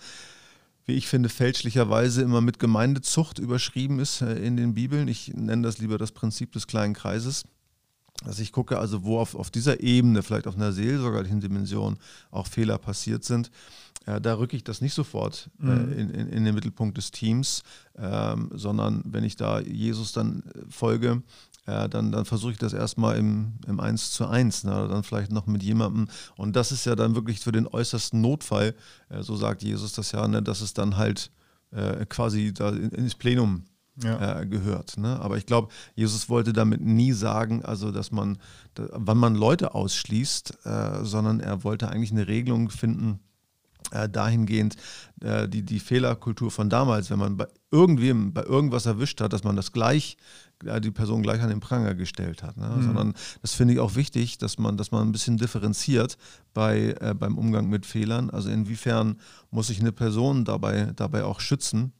wie 0.85 0.93
ich 0.93 1.07
finde, 1.07 1.29
fälschlicherweise 1.29 2.21
immer 2.21 2.41
mit 2.41 2.59
Gemeindezucht 2.59 3.39
überschrieben 3.39 3.99
ist 3.99 4.21
äh, 4.21 4.35
in 4.35 4.57
den 4.57 4.73
Bibeln. 4.73 5.07
Ich 5.07 5.33
nenne 5.33 5.63
das 5.63 5.79
lieber 5.79 5.97
das 5.97 6.11
Prinzip 6.11 6.51
des 6.51 6.67
kleinen 6.67 6.93
Kreises. 6.93 7.43
Also 8.23 8.43
ich 8.43 8.51
gucke 8.51 8.77
also, 8.77 9.03
wo 9.03 9.19
auf, 9.19 9.35
auf 9.35 9.49
dieser 9.49 9.81
Ebene, 9.81 10.21
vielleicht 10.21 10.47
auf 10.47 10.55
einer 10.55 10.71
seelsorgerlichen 10.71 11.39
Dimension, 11.39 11.97
auch 12.29 12.47
Fehler 12.47 12.77
passiert 12.77 13.23
sind. 13.23 13.49
Äh, 14.05 14.21
da 14.21 14.35
rücke 14.35 14.55
ich 14.55 14.63
das 14.63 14.81
nicht 14.81 14.93
sofort 14.93 15.49
äh, 15.61 15.65
in, 15.65 16.09
in, 16.09 16.27
in, 16.29 16.45
den 16.45 16.55
Mittelpunkt 16.55 16.97
des 16.97 17.11
Teams, 17.11 17.63
ähm, 17.97 18.49
sondern 18.53 19.03
wenn 19.05 19.23
ich 19.23 19.35
da 19.35 19.59
Jesus 19.59 20.11
dann 20.11 20.43
folge, 20.69 21.21
äh, 21.67 21.87
dann, 21.89 22.11
dann 22.11 22.25
versuche 22.25 22.53
ich 22.53 22.57
das 22.57 22.73
erstmal 22.73 23.17
im, 23.17 23.53
im 23.67 23.79
1 23.79 24.11
zu 24.11 24.27
1, 24.27 24.63
ne, 24.63 24.87
dann 24.89 25.03
vielleicht 25.03 25.31
noch 25.31 25.45
mit 25.45 25.61
jemandem. 25.61 26.07
Und 26.35 26.55
das 26.55 26.71
ist 26.71 26.85
ja 26.85 26.95
dann 26.95 27.15
wirklich 27.15 27.39
für 27.39 27.51
den 27.51 27.67
äußersten 27.67 28.19
Notfall, 28.19 28.75
äh, 29.09 29.21
so 29.21 29.35
sagt 29.35 29.61
Jesus 29.61 29.93
das 29.93 30.11
ja, 30.11 30.27
ne, 30.27 30.41
dass 30.41 30.61
es 30.61 30.73
dann 30.73 30.97
halt 30.97 31.31
äh, 31.71 32.05
quasi 32.07 32.53
da 32.53 32.69
in, 32.69 32.89
ins 32.89 33.15
Plenum 33.15 33.65
ja. 34.03 34.41
äh, 34.41 34.47
gehört. 34.47 34.97
Ne? 34.97 35.19
Aber 35.19 35.37
ich 35.37 35.45
glaube, 35.45 35.71
Jesus 35.93 36.29
wollte 36.29 36.51
damit 36.51 36.81
nie 36.81 37.13
sagen, 37.13 37.63
also 37.63 37.91
dass 37.91 38.11
man, 38.11 38.39
da, 38.73 38.87
wann 38.93 39.19
man 39.19 39.35
Leute 39.35 39.75
ausschließt, 39.75 40.65
äh, 40.65 41.03
sondern 41.03 41.39
er 41.39 41.63
wollte 41.63 41.89
eigentlich 41.89 42.11
eine 42.11 42.27
Regelung 42.27 42.71
finden, 42.71 43.19
äh, 43.91 44.07
dahingehend 44.07 44.77
die, 45.23 45.61
die 45.61 45.79
Fehlerkultur 45.79 46.49
von 46.49 46.67
damals, 46.67 47.11
wenn 47.11 47.19
man 47.19 47.37
bei 47.37 47.45
irgendwem, 47.69 48.33
bei 48.33 48.43
irgendwas 48.43 48.87
erwischt 48.87 49.21
hat, 49.21 49.33
dass 49.33 49.43
man 49.43 49.55
das 49.55 49.71
gleich, 49.71 50.17
die 50.61 50.91
Person 50.91 51.21
gleich 51.21 51.41
an 51.41 51.49
den 51.49 51.59
Pranger 51.59 51.95
gestellt 51.95 52.43
hat. 52.43 52.57
Ne? 52.57 52.67
Mhm. 52.67 52.83
Sondern 52.83 53.13
das 53.41 53.53
finde 53.53 53.73
ich 53.73 53.79
auch 53.79 53.95
wichtig, 53.95 54.37
dass 54.37 54.57
man, 54.57 54.77
dass 54.77 54.91
man 54.91 55.07
ein 55.07 55.11
bisschen 55.11 55.37
differenziert 55.37 56.17
bei, 56.53 56.95
äh, 56.99 57.13
beim 57.13 57.37
Umgang 57.37 57.69
mit 57.69 57.85
Fehlern. 57.85 58.29
Also 58.29 58.49
inwiefern 58.49 59.17
muss 59.49 59.67
sich 59.67 59.79
eine 59.79 59.91
Person 59.91 60.45
dabei, 60.45 60.91
dabei 60.95 61.23
auch 61.23 61.39
schützen, 61.39 61.93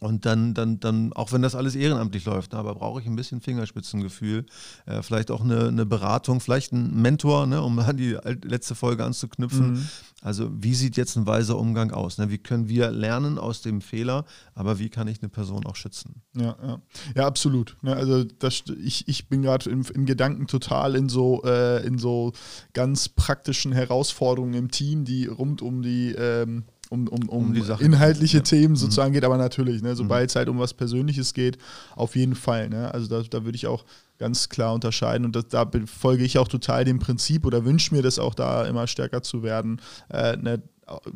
und 0.00 0.24
dann, 0.24 0.54
dann, 0.54 0.80
dann, 0.80 1.12
auch 1.12 1.32
wenn 1.32 1.42
das 1.42 1.54
alles 1.54 1.76
ehrenamtlich 1.76 2.24
läuft, 2.24 2.52
ne, 2.52 2.58
aber 2.58 2.74
brauche 2.74 3.00
ich 3.00 3.06
ein 3.06 3.16
bisschen 3.16 3.40
Fingerspitzengefühl, 3.40 4.46
äh, 4.86 5.02
vielleicht 5.02 5.30
auch 5.30 5.42
eine, 5.42 5.68
eine 5.68 5.84
Beratung, 5.84 6.40
vielleicht 6.40 6.72
ein 6.72 7.00
Mentor, 7.00 7.46
ne, 7.46 7.62
um 7.62 7.78
an 7.78 7.96
die 7.96 8.16
letzte 8.42 8.74
Folge 8.74 9.04
anzuknüpfen. 9.04 9.74
Mhm. 9.74 9.88
Also 10.22 10.50
wie 10.52 10.74
sieht 10.74 10.96
jetzt 10.96 11.16
ein 11.16 11.26
weiser 11.26 11.58
Umgang 11.58 11.92
aus? 11.92 12.18
Ne? 12.18 12.30
Wie 12.30 12.38
können 12.38 12.68
wir 12.68 12.90
lernen 12.90 13.38
aus 13.38 13.62
dem 13.62 13.80
Fehler, 13.80 14.24
aber 14.54 14.78
wie 14.78 14.88
kann 14.88 15.08
ich 15.08 15.20
eine 15.22 15.28
Person 15.28 15.64
auch 15.66 15.76
schützen? 15.76 16.22
Ja, 16.34 16.56
ja. 16.62 16.82
ja 17.14 17.26
absolut. 17.26 17.76
Ne, 17.82 17.94
also 17.94 18.24
das, 18.24 18.64
ich, 18.82 19.06
ich 19.06 19.28
bin 19.28 19.42
gerade 19.42 19.68
in, 19.68 19.82
in, 19.82 20.06
Gedanken 20.06 20.46
total 20.46 20.96
in 20.96 21.10
so, 21.10 21.42
äh, 21.44 21.86
in 21.86 21.98
so 21.98 22.32
ganz 22.72 23.08
praktischen 23.10 23.72
Herausforderungen 23.72 24.54
im 24.54 24.70
Team, 24.70 25.04
die 25.04 25.26
rund 25.26 25.60
um 25.60 25.82
die 25.82 26.12
ähm, 26.12 26.64
um, 26.90 27.06
um, 27.06 27.28
um, 27.28 27.56
um 27.56 27.78
inhaltliche 27.78 28.38
ja. 28.38 28.42
Themen 28.42 28.76
sozusagen 28.76 29.10
mhm. 29.10 29.14
geht, 29.14 29.24
aber 29.24 29.38
natürlich, 29.38 29.80
ne, 29.80 29.94
sobald 29.94 30.28
es 30.28 30.36
halt 30.36 30.48
um 30.48 30.58
was 30.58 30.74
Persönliches 30.74 31.32
geht, 31.32 31.56
auf 31.94 32.16
jeden 32.16 32.34
Fall. 32.34 32.68
Ne? 32.68 32.92
Also 32.92 33.06
da, 33.06 33.22
da 33.22 33.44
würde 33.44 33.56
ich 33.56 33.68
auch 33.68 33.84
ganz 34.18 34.48
klar 34.48 34.74
unterscheiden 34.74 35.24
und 35.24 35.34
das, 35.34 35.46
da 35.48 35.70
folge 35.86 36.24
ich 36.24 36.36
auch 36.38 36.48
total 36.48 36.84
dem 36.84 36.98
Prinzip 36.98 37.46
oder 37.46 37.64
wünsche 37.64 37.94
mir 37.94 38.02
das 38.02 38.18
auch 38.18 38.34
da 38.34 38.66
immer 38.66 38.86
stärker 38.86 39.22
zu 39.22 39.42
werden, 39.42 39.80
äh, 40.10 40.36
ne, 40.36 40.62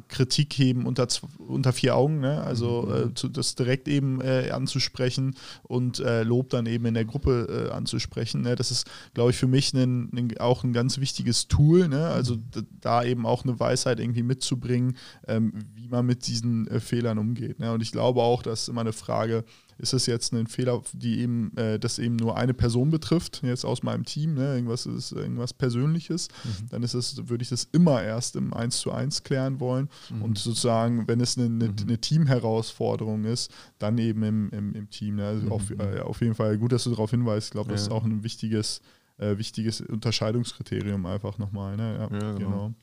Kritik 0.08 0.52
heben 0.54 0.86
unter, 0.86 1.06
unter 1.38 1.72
vier 1.72 1.96
Augen, 1.96 2.20
ne? 2.20 2.42
also 2.42 2.82
mhm. 2.82 3.10
äh, 3.10 3.14
zu, 3.14 3.28
das 3.28 3.54
direkt 3.54 3.88
eben 3.88 4.20
äh, 4.20 4.50
anzusprechen 4.50 5.34
und 5.62 6.00
äh, 6.00 6.22
Lob 6.22 6.50
dann 6.50 6.66
eben 6.66 6.86
in 6.86 6.94
der 6.94 7.04
Gruppe 7.04 7.68
äh, 7.68 7.72
anzusprechen. 7.72 8.42
Ne? 8.42 8.56
Das 8.56 8.70
ist, 8.70 8.88
glaube 9.14 9.30
ich, 9.30 9.36
für 9.36 9.46
mich 9.46 9.72
ein, 9.74 10.10
ein, 10.14 10.38
auch 10.38 10.64
ein 10.64 10.72
ganz 10.72 10.98
wichtiges 10.98 11.48
Tool, 11.48 11.88
ne? 11.88 12.08
also 12.08 12.36
da 12.80 13.04
eben 13.04 13.26
auch 13.26 13.44
eine 13.44 13.58
Weisheit 13.58 14.00
irgendwie 14.00 14.22
mitzubringen, 14.22 14.96
ähm, 15.26 15.52
wie 15.74 15.88
man 15.88 16.06
mit 16.06 16.26
diesen 16.26 16.68
äh, 16.68 16.80
Fehlern 16.80 17.18
umgeht. 17.18 17.58
Ne? 17.58 17.72
Und 17.72 17.82
ich 17.82 17.92
glaube 17.92 18.22
auch, 18.22 18.42
das 18.42 18.62
ist 18.62 18.68
immer 18.68 18.82
eine 18.82 18.92
Frage 18.92 19.44
ist 19.78 19.92
es 19.92 20.06
jetzt 20.06 20.32
ein 20.32 20.46
Fehler, 20.46 20.82
die 20.92 21.20
eben, 21.20 21.56
äh, 21.56 21.78
das 21.78 21.98
eben 21.98 22.16
nur 22.16 22.36
eine 22.36 22.54
Person 22.54 22.90
betrifft, 22.90 23.42
jetzt 23.42 23.64
aus 23.64 23.82
meinem 23.82 24.04
Team, 24.04 24.34
ne, 24.34 24.54
irgendwas 24.54 24.86
ist 24.86 25.12
irgendwas 25.12 25.52
Persönliches, 25.52 26.28
mhm. 26.44 26.68
dann 26.70 26.82
ist 26.82 26.94
es, 26.94 27.28
würde 27.28 27.42
ich 27.42 27.48
das 27.48 27.68
immer 27.72 28.02
erst 28.02 28.36
im 28.36 28.54
1 28.54 28.78
zu 28.78 28.92
1 28.92 29.22
klären 29.22 29.60
wollen. 29.60 29.88
Mhm. 30.10 30.22
Und 30.22 30.38
sozusagen, 30.38 31.08
wenn 31.08 31.20
es 31.20 31.36
eine, 31.36 31.46
eine, 31.46 31.68
mhm. 31.68 31.76
eine, 31.82 31.98
Teamherausforderung 31.98 33.24
ist, 33.24 33.52
dann 33.78 33.98
eben 33.98 34.22
im, 34.22 34.50
im, 34.50 34.74
im 34.74 34.90
Team. 34.90 35.16
Ne? 35.16 35.26
Also 35.26 35.48
auf, 35.50 35.70
mhm. 35.70 35.80
äh, 35.80 36.00
auf 36.00 36.20
jeden 36.20 36.34
Fall 36.34 36.58
gut, 36.58 36.72
dass 36.72 36.84
du 36.84 36.90
darauf 36.90 37.10
hinweist. 37.10 37.48
Ich 37.48 37.52
glaube, 37.52 37.70
das 37.70 37.82
ja. 37.82 37.86
ist 37.88 37.92
auch 37.92 38.04
ein 38.04 38.22
wichtiges, 38.22 38.80
äh, 39.18 39.36
wichtiges 39.38 39.80
Unterscheidungskriterium 39.80 41.06
einfach 41.06 41.38
nochmal. 41.38 41.76
Ne? 41.76 41.94
Ja, 41.94 42.00
ja, 42.00 42.08
genau. 42.08 42.38
genau. 42.38 42.74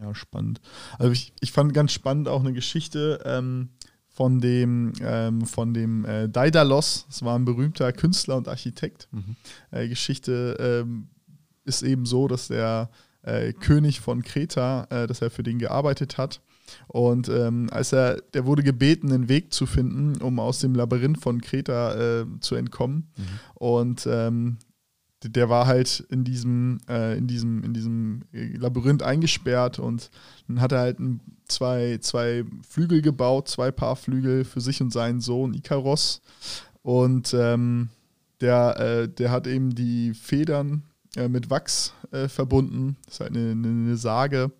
Ja, 0.00 0.14
spannend. 0.14 0.60
Also 0.98 1.12
ich, 1.12 1.32
ich 1.40 1.52
fand 1.52 1.74
ganz 1.74 1.92
spannend 1.92 2.28
auch 2.28 2.40
eine 2.40 2.52
Geschichte 2.52 3.20
ähm, 3.24 3.70
von 4.12 4.40
dem, 4.40 4.92
ähm, 5.00 5.46
von 5.46 5.72
dem 5.72 6.04
äh, 6.04 6.28
Daedalus. 6.28 7.06
Das 7.08 7.24
war 7.24 7.38
ein 7.38 7.44
berühmter 7.44 7.92
Künstler 7.92 8.36
und 8.36 8.48
Architekt. 8.48 9.08
Mhm. 9.10 9.36
Äh, 9.70 9.88
Geschichte 9.88 10.56
ähm, 10.84 11.08
ist 11.64 11.82
eben 11.82 12.04
so, 12.04 12.28
dass 12.28 12.48
der 12.48 12.90
äh, 13.22 13.52
König 13.52 14.00
von 14.00 14.22
Kreta, 14.22 14.86
äh, 14.90 15.06
dass 15.06 15.22
er 15.22 15.30
für 15.30 15.42
den 15.42 15.58
gearbeitet 15.58 16.18
hat. 16.18 16.40
Und 16.88 17.28
ähm, 17.28 17.68
als 17.70 17.92
er, 17.92 18.20
der 18.34 18.46
wurde 18.46 18.62
gebeten, 18.62 19.12
einen 19.12 19.28
Weg 19.28 19.52
zu 19.52 19.66
finden, 19.66 20.20
um 20.22 20.38
aus 20.38 20.60
dem 20.60 20.74
Labyrinth 20.74 21.20
von 21.20 21.40
Kreta 21.40 22.20
äh, 22.20 22.26
zu 22.40 22.54
entkommen. 22.54 23.10
Mhm. 23.16 23.24
Und 23.54 24.08
ähm, 24.10 24.58
der 25.24 25.48
war 25.48 25.66
halt 25.66 26.04
in 26.10 26.24
diesem, 26.24 26.80
äh, 26.88 27.16
in 27.16 27.26
diesem, 27.26 27.62
in 27.62 27.72
diesem 27.72 28.22
Labyrinth 28.32 29.02
eingesperrt 29.02 29.78
und 29.78 30.10
dann 30.48 30.60
hat 30.60 30.72
er 30.72 30.80
halt 30.80 30.98
zwei, 31.46 31.98
zwei 32.00 32.44
Flügel 32.68 33.02
gebaut, 33.02 33.48
zwei 33.48 33.70
Paar 33.70 33.96
Flügel 33.96 34.44
für 34.44 34.60
sich 34.60 34.80
und 34.80 34.92
seinen 34.92 35.20
Sohn 35.20 35.54
Ikaros. 35.54 36.22
Und 36.82 37.34
ähm, 37.34 37.88
der, 38.40 38.78
äh, 38.78 39.08
der 39.08 39.30
hat 39.30 39.46
eben 39.46 39.74
die 39.74 40.14
Federn 40.14 40.82
äh, 41.16 41.28
mit 41.28 41.50
Wachs 41.50 41.94
äh, 42.10 42.28
verbunden. 42.28 42.96
Das 43.04 43.14
ist 43.14 43.20
halt 43.20 43.36
eine, 43.36 43.50
eine 43.52 43.96
Sage. 43.96 44.50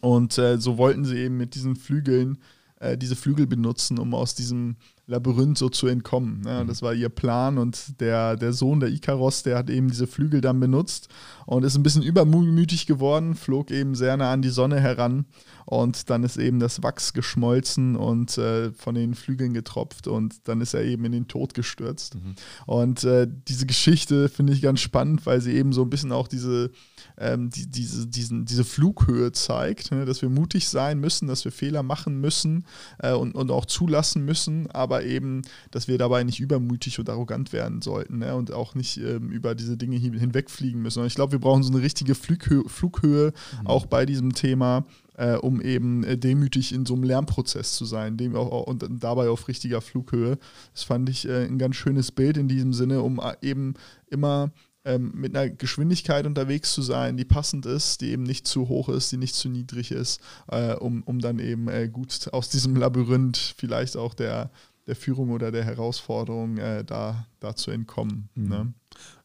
Und 0.00 0.38
äh, 0.38 0.58
so 0.58 0.78
wollten 0.78 1.04
sie 1.04 1.18
eben 1.18 1.36
mit 1.36 1.54
diesen 1.54 1.76
Flügeln 1.76 2.38
äh, 2.84 2.98
diese 2.98 3.16
Flügel 3.16 3.46
benutzen, 3.46 3.98
um 3.98 4.14
aus 4.14 4.34
diesem 4.34 4.76
Labyrinth 5.06 5.58
so 5.58 5.68
zu 5.68 5.86
entkommen. 5.86 6.42
Ja, 6.46 6.62
mhm. 6.62 6.68
das 6.68 6.82
war 6.82 6.94
ihr 6.94 7.08
Plan 7.08 7.58
und 7.58 8.00
der, 8.00 8.36
der 8.36 8.52
Sohn, 8.52 8.80
der 8.80 8.90
Ikaros, 8.90 9.42
der 9.42 9.58
hat 9.58 9.70
eben 9.70 9.88
diese 9.88 10.06
Flügel 10.06 10.40
dann 10.40 10.60
benutzt 10.60 11.08
und 11.46 11.64
ist 11.64 11.76
ein 11.76 11.82
bisschen 11.82 12.02
übermütig 12.02 12.86
geworden, 12.86 13.34
flog 13.34 13.70
eben 13.70 13.94
sehr 13.94 14.16
nah 14.16 14.32
an 14.32 14.42
die 14.42 14.50
Sonne 14.50 14.80
heran 14.80 15.26
und 15.66 16.10
dann 16.10 16.24
ist 16.24 16.36
eben 16.36 16.60
das 16.60 16.82
Wachs 16.82 17.12
geschmolzen 17.12 17.96
und 17.96 18.36
äh, 18.38 18.72
von 18.72 18.94
den 18.94 19.14
Flügeln 19.14 19.54
getropft 19.54 20.06
und 20.06 20.48
dann 20.48 20.60
ist 20.60 20.74
er 20.74 20.84
eben 20.84 21.04
in 21.04 21.12
den 21.12 21.28
Tod 21.28 21.54
gestürzt. 21.54 22.16
Mhm. 22.16 22.34
Und 22.66 23.04
äh, 23.04 23.26
diese 23.48 23.66
Geschichte 23.66 24.28
finde 24.28 24.52
ich 24.52 24.62
ganz 24.62 24.80
spannend, 24.80 25.26
weil 25.26 25.40
sie 25.40 25.52
eben 25.52 25.72
so 25.72 25.82
ein 25.82 25.90
bisschen 25.90 26.12
auch 26.12 26.28
diese 26.28 26.70
ähm, 27.18 27.50
die, 27.50 27.66
diese, 27.66 28.06
diesen, 28.06 28.44
diese 28.44 28.64
Flughöhe 28.64 29.32
zeigt, 29.32 29.92
ne? 29.92 30.04
dass 30.04 30.22
wir 30.22 30.28
mutig 30.28 30.68
sein 30.68 30.98
müssen, 30.98 31.28
dass 31.28 31.44
wir 31.44 31.52
Fehler 31.52 31.82
machen 31.82 32.20
müssen 32.20 32.64
äh, 32.98 33.12
und, 33.12 33.34
und 33.34 33.50
auch 33.50 33.66
zulassen 33.66 34.24
müssen, 34.24 34.70
aber 34.70 35.04
eben, 35.04 35.42
dass 35.70 35.88
wir 35.88 35.98
dabei 35.98 36.24
nicht 36.24 36.40
übermütig 36.40 36.98
und 36.98 37.08
arrogant 37.08 37.52
werden 37.52 37.82
sollten 37.82 38.18
ne? 38.18 38.34
und 38.34 38.52
auch 38.52 38.74
nicht 38.74 38.96
ähm, 38.98 39.30
über 39.30 39.54
diese 39.54 39.76
Dinge 39.76 39.96
hinwegfliegen 39.96 40.82
müssen. 40.82 41.00
Und 41.00 41.06
ich 41.06 41.14
glaube, 41.14 41.32
wir 41.32 41.38
brauchen 41.38 41.62
so 41.62 41.72
eine 41.72 41.82
richtige 41.82 42.14
Flughöhe, 42.14 42.68
Flughöhe 42.68 43.32
mhm. 43.60 43.66
auch 43.66 43.86
bei 43.86 44.06
diesem 44.06 44.34
Thema. 44.34 44.84
Äh, 45.16 45.36
um 45.36 45.60
eben 45.60 46.02
äh, 46.02 46.18
demütig 46.18 46.74
in 46.74 46.86
so 46.86 46.94
einem 46.94 47.04
Lernprozess 47.04 47.74
zu 47.74 47.84
sein 47.84 48.16
dem 48.16 48.34
auch, 48.34 48.66
und, 48.66 48.84
dabei 48.90 49.28
auf 49.28 49.46
richtiger 49.46 49.80
Flughöhe. 49.80 50.38
Das 50.72 50.82
fand 50.82 51.08
ich 51.08 51.28
äh, 51.28 51.44
ein 51.44 51.56
ganz 51.56 51.76
schönes 51.76 52.10
Bild 52.10 52.36
in 52.36 52.48
diesem 52.48 52.72
Sinne, 52.72 53.00
um 53.00 53.20
äh, 53.20 53.34
eben 53.40 53.74
immer 54.08 54.50
ähm, 54.84 55.12
mit 55.14 55.36
einer 55.36 55.50
Geschwindigkeit 55.50 56.26
unterwegs 56.26 56.72
zu 56.72 56.82
sein, 56.82 57.16
die 57.16 57.24
passend 57.24 57.64
ist, 57.64 58.00
die 58.00 58.10
eben 58.10 58.24
nicht 58.24 58.48
zu 58.48 58.68
hoch 58.68 58.88
ist, 58.88 59.12
die 59.12 59.16
nicht 59.16 59.36
zu 59.36 59.48
niedrig 59.48 59.92
ist, 59.92 60.20
äh, 60.48 60.74
um, 60.74 61.04
um 61.04 61.20
dann 61.20 61.38
eben 61.38 61.68
äh, 61.68 61.88
gut 61.88 62.28
aus 62.32 62.48
diesem 62.48 62.74
Labyrinth 62.74 63.54
vielleicht 63.56 63.96
auch 63.96 64.14
der, 64.14 64.50
der 64.88 64.96
Führung 64.96 65.30
oder 65.30 65.52
der 65.52 65.64
Herausforderung 65.64 66.56
da, 66.56 67.24
da 67.38 67.56
zu 67.56 67.70
entkommen. 67.70 68.28
Mhm. 68.34 68.48
Ne? 68.48 68.74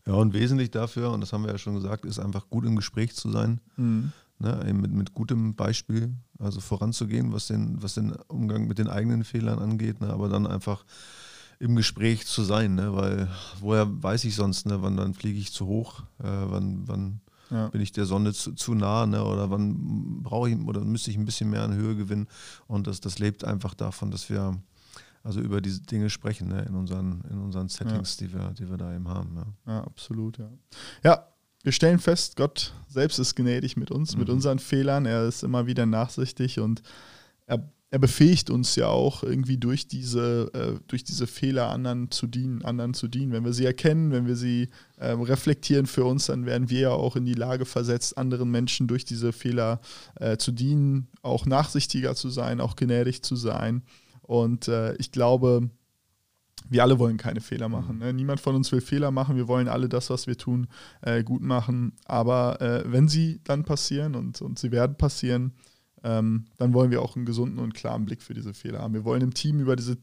Ja, 0.05 0.13
und 0.13 0.33
wesentlich 0.33 0.69
dafür, 0.69 1.11
und 1.11 1.21
das 1.21 1.33
haben 1.33 1.43
wir 1.43 1.51
ja 1.51 1.57
schon 1.57 1.75
gesagt, 1.75 2.05
ist 2.05 2.19
einfach 2.19 2.47
gut 2.49 2.65
im 2.65 2.75
Gespräch 2.75 3.15
zu 3.15 3.31
sein. 3.31 3.59
Mhm. 3.75 4.13
Ne, 4.41 4.73
mit, 4.73 4.93
mit 4.93 5.13
gutem 5.13 5.53
Beispiel, 5.53 6.15
also 6.37 6.61
voranzugehen, 6.61 7.33
was 7.33 7.47
den, 7.47 7.83
was 7.83 7.95
den 7.95 8.13
Umgang 8.29 8.67
mit 8.67 8.77
den 8.77 8.87
eigenen 8.87 9.25
Fehlern 9.25 9.59
angeht, 9.59 9.99
ne, 9.99 10.13
aber 10.13 10.29
dann 10.29 10.47
einfach 10.47 10.85
im 11.59 11.75
Gespräch 11.75 12.25
zu 12.25 12.43
sein, 12.43 12.75
ne? 12.75 12.95
weil 12.95 13.27
woher 13.59 13.85
weiß 14.01 14.23
ich 14.23 14.35
sonst, 14.35 14.65
ne? 14.65 14.81
wann 14.81 14.95
dann 14.95 15.13
fliege 15.13 15.37
ich 15.37 15.51
zu 15.51 15.67
hoch, 15.67 16.01
äh, 16.19 16.23
wann, 16.23 16.87
wann 16.87 17.21
ja. 17.49 17.67
bin 17.67 17.81
ich 17.81 17.91
der 17.91 18.05
Sonne 18.05 18.33
zu, 18.33 18.53
zu 18.53 18.75
nah 18.75 19.05
ne? 19.05 19.23
oder 19.23 19.51
wann 19.51 20.23
brauche 20.23 20.49
ich 20.49 20.57
oder 20.57 20.81
müsste 20.81 21.11
ich 21.11 21.17
ein 21.17 21.25
bisschen 21.25 21.49
mehr 21.49 21.63
an 21.63 21.75
Höhe 21.75 21.97
gewinnen 21.97 22.27
und 22.67 22.87
das, 22.87 23.01
das 23.01 23.19
lebt 23.19 23.43
einfach 23.43 23.73
davon, 23.73 24.09
dass 24.09 24.29
wir 24.29 24.57
also 25.21 25.41
über 25.41 25.59
diese 25.59 25.81
Dinge 25.81 26.09
sprechen 26.09 26.47
ne? 26.47 26.61
in, 26.61 26.75
unseren, 26.75 27.21
in 27.29 27.39
unseren 27.39 27.67
Settings, 27.67 28.17
ja. 28.19 28.27
die, 28.27 28.33
wir, 28.33 28.51
die 28.51 28.69
wir 28.69 28.77
da 28.77 28.95
eben 28.95 29.09
haben. 29.09 29.35
Ja, 29.35 29.73
ja 29.73 29.83
absolut, 29.83 30.37
ja. 30.37 30.49
Ja, 31.03 31.27
wir 31.63 31.71
stellen 31.71 31.99
fest, 31.99 32.35
Gott 32.35 32.73
selbst 32.87 33.19
ist 33.19 33.35
gnädig 33.35 33.77
mit 33.77 33.91
uns, 33.91 34.13
mhm. 34.13 34.19
mit 34.19 34.29
unseren 34.29 34.59
Fehlern. 34.59 35.05
Er 35.05 35.27
ist 35.27 35.43
immer 35.43 35.67
wieder 35.67 35.85
nachsichtig 35.85 36.59
und 36.59 36.81
er 37.45 37.69
er 37.91 37.99
befähigt 37.99 38.51
uns 38.51 38.75
ja 38.75 38.87
auch 38.87 39.23
irgendwie 39.23 39.57
durch 39.57 39.87
diese, 39.87 40.51
äh, 40.53 40.79
durch 40.87 41.03
diese 41.03 41.25
Fehler 41.25 41.69
anderen 41.69 42.11
zu 42.11 42.27
dienen, 42.27 42.63
anderen 42.63 42.93
zu 42.93 43.07
dienen. 43.07 43.31
Wenn 43.31 43.45
wir 43.45 43.53
sie 43.53 43.65
erkennen, 43.65 44.11
wenn 44.11 44.27
wir 44.27 44.35
sie 44.35 44.69
ähm, 44.99 45.21
reflektieren 45.21 45.87
für 45.87 46.05
uns, 46.05 46.27
dann 46.27 46.45
werden 46.45 46.69
wir 46.69 46.79
ja 46.79 46.91
auch 46.91 47.15
in 47.15 47.25
die 47.25 47.33
Lage 47.33 47.65
versetzt, 47.65 48.17
anderen 48.17 48.51
Menschen 48.51 48.87
durch 48.87 49.05
diese 49.05 49.33
Fehler 49.33 49.81
äh, 50.19 50.37
zu 50.37 50.51
dienen, 50.51 51.07
auch 51.23 51.47
nachsichtiger 51.47 52.13
zu 52.13 52.29
sein, 52.29 52.61
auch 52.61 52.75
gnädig 52.75 53.23
zu 53.23 53.35
sein. 53.35 53.81
Und 54.21 54.67
äh, 54.67 54.95
ich 54.97 55.11
glaube, 55.11 55.71
wir 56.67 56.83
alle 56.83 56.99
wollen 56.99 57.17
keine 57.17 57.41
Fehler 57.41 57.69
machen. 57.69 57.99
Ne? 57.99 58.13
Niemand 58.13 58.39
von 58.39 58.55
uns 58.55 58.71
will 58.71 58.81
Fehler 58.81 59.11
machen. 59.11 59.35
Wir 59.35 59.47
wollen 59.47 59.67
alle 59.67 59.89
das, 59.89 60.09
was 60.09 60.27
wir 60.27 60.37
tun, 60.37 60.67
äh, 61.01 61.23
gut 61.23 61.41
machen. 61.41 61.93
Aber 62.05 62.61
äh, 62.61 62.83
wenn 62.85 63.07
sie 63.07 63.39
dann 63.43 63.63
passieren 63.63 64.15
und, 64.15 64.41
und 64.41 64.59
sie 64.59 64.71
werden 64.71 64.95
passieren, 64.95 65.53
ähm, 66.03 66.45
dann 66.57 66.73
wollen 66.73 66.91
wir 66.91 67.01
auch 67.01 67.15
einen 67.15 67.25
gesunden 67.25 67.59
und 67.59 67.73
klaren 67.73 68.05
Blick 68.05 68.21
für 68.21 68.33
diese 68.33 68.53
Fehler 68.53 68.79
haben. 68.79 68.93
Wir 68.93 69.03
wollen 69.03 69.21
im 69.21 69.33
Team 69.33 69.59
über 69.59 69.75
diese, 69.75 69.97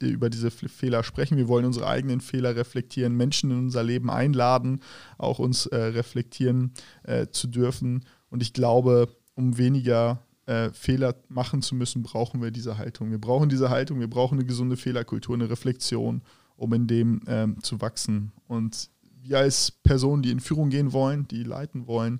über 0.00 0.30
diese 0.30 0.50
Fehler 0.50 1.02
sprechen. 1.02 1.36
Wir 1.36 1.48
wollen 1.48 1.64
unsere 1.64 1.88
eigenen 1.88 2.20
Fehler 2.20 2.54
reflektieren, 2.54 3.16
Menschen 3.16 3.50
in 3.50 3.58
unser 3.58 3.82
Leben 3.82 4.10
einladen, 4.10 4.80
auch 5.18 5.38
uns 5.38 5.66
äh, 5.66 5.76
reflektieren 5.76 6.72
äh, 7.02 7.26
zu 7.28 7.48
dürfen. 7.48 8.04
Und 8.28 8.42
ich 8.42 8.52
glaube, 8.52 9.08
um 9.34 9.58
weniger 9.58 10.22
äh, 10.50 10.72
Fehler 10.72 11.14
machen 11.28 11.62
zu 11.62 11.76
müssen, 11.76 12.02
brauchen 12.02 12.42
wir 12.42 12.50
diese 12.50 12.76
Haltung. 12.76 13.12
Wir 13.12 13.20
brauchen 13.20 13.48
diese 13.48 13.70
Haltung, 13.70 14.00
wir 14.00 14.10
brauchen 14.10 14.36
eine 14.36 14.46
gesunde 14.46 14.76
Fehlerkultur, 14.76 15.36
eine 15.36 15.48
Reflexion, 15.48 16.22
um 16.56 16.72
in 16.72 16.88
dem 16.88 17.22
ähm, 17.28 17.62
zu 17.62 17.80
wachsen. 17.80 18.32
Und 18.48 18.90
wir 19.22 19.38
als 19.38 19.70
Personen, 19.70 20.22
die 20.22 20.32
in 20.32 20.40
Führung 20.40 20.70
gehen 20.70 20.92
wollen, 20.92 21.28
die 21.28 21.44
leiten 21.44 21.86
wollen, 21.86 22.18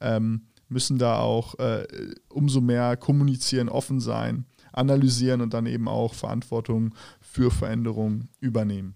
ähm, 0.00 0.42
müssen 0.68 0.98
da 0.98 1.18
auch 1.18 1.58
äh, 1.58 1.84
umso 2.28 2.60
mehr 2.60 2.96
kommunizieren, 2.96 3.68
offen 3.68 3.98
sein, 3.98 4.46
analysieren 4.72 5.40
und 5.40 5.52
dann 5.52 5.66
eben 5.66 5.88
auch 5.88 6.14
Verantwortung 6.14 6.94
für 7.20 7.50
Veränderungen 7.50 8.28
übernehmen. 8.38 8.94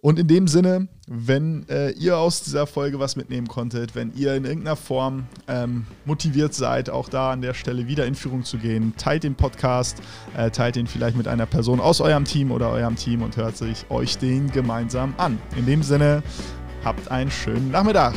Und 0.00 0.18
in 0.18 0.28
dem 0.28 0.46
Sinne, 0.46 0.88
wenn 1.08 1.68
äh, 1.68 1.90
ihr 1.90 2.16
aus 2.18 2.42
dieser 2.42 2.66
Folge 2.66 3.00
was 3.00 3.16
mitnehmen 3.16 3.48
konntet, 3.48 3.94
wenn 3.94 4.12
ihr 4.14 4.34
in 4.34 4.44
irgendeiner 4.44 4.76
Form 4.76 5.26
ähm, 5.48 5.86
motiviert 6.04 6.54
seid, 6.54 6.90
auch 6.90 7.08
da 7.08 7.32
an 7.32 7.42
der 7.42 7.54
Stelle 7.54 7.88
wieder 7.88 8.06
in 8.06 8.14
Führung 8.14 8.44
zu 8.44 8.58
gehen, 8.58 8.94
teilt 8.96 9.24
den 9.24 9.34
Podcast, 9.34 10.00
äh, 10.36 10.50
teilt 10.50 10.76
ihn 10.76 10.86
vielleicht 10.86 11.16
mit 11.16 11.26
einer 11.26 11.46
Person 11.46 11.80
aus 11.80 12.00
eurem 12.00 12.24
Team 12.24 12.52
oder 12.52 12.70
eurem 12.70 12.96
Team 12.96 13.22
und 13.22 13.36
hört 13.36 13.56
sich 13.56 13.90
euch 13.90 14.18
den 14.18 14.52
gemeinsam 14.52 15.14
an. 15.16 15.38
In 15.56 15.66
dem 15.66 15.82
Sinne, 15.82 16.22
habt 16.84 17.10
einen 17.10 17.30
schönen 17.30 17.72
Nachmittag. 17.72 18.14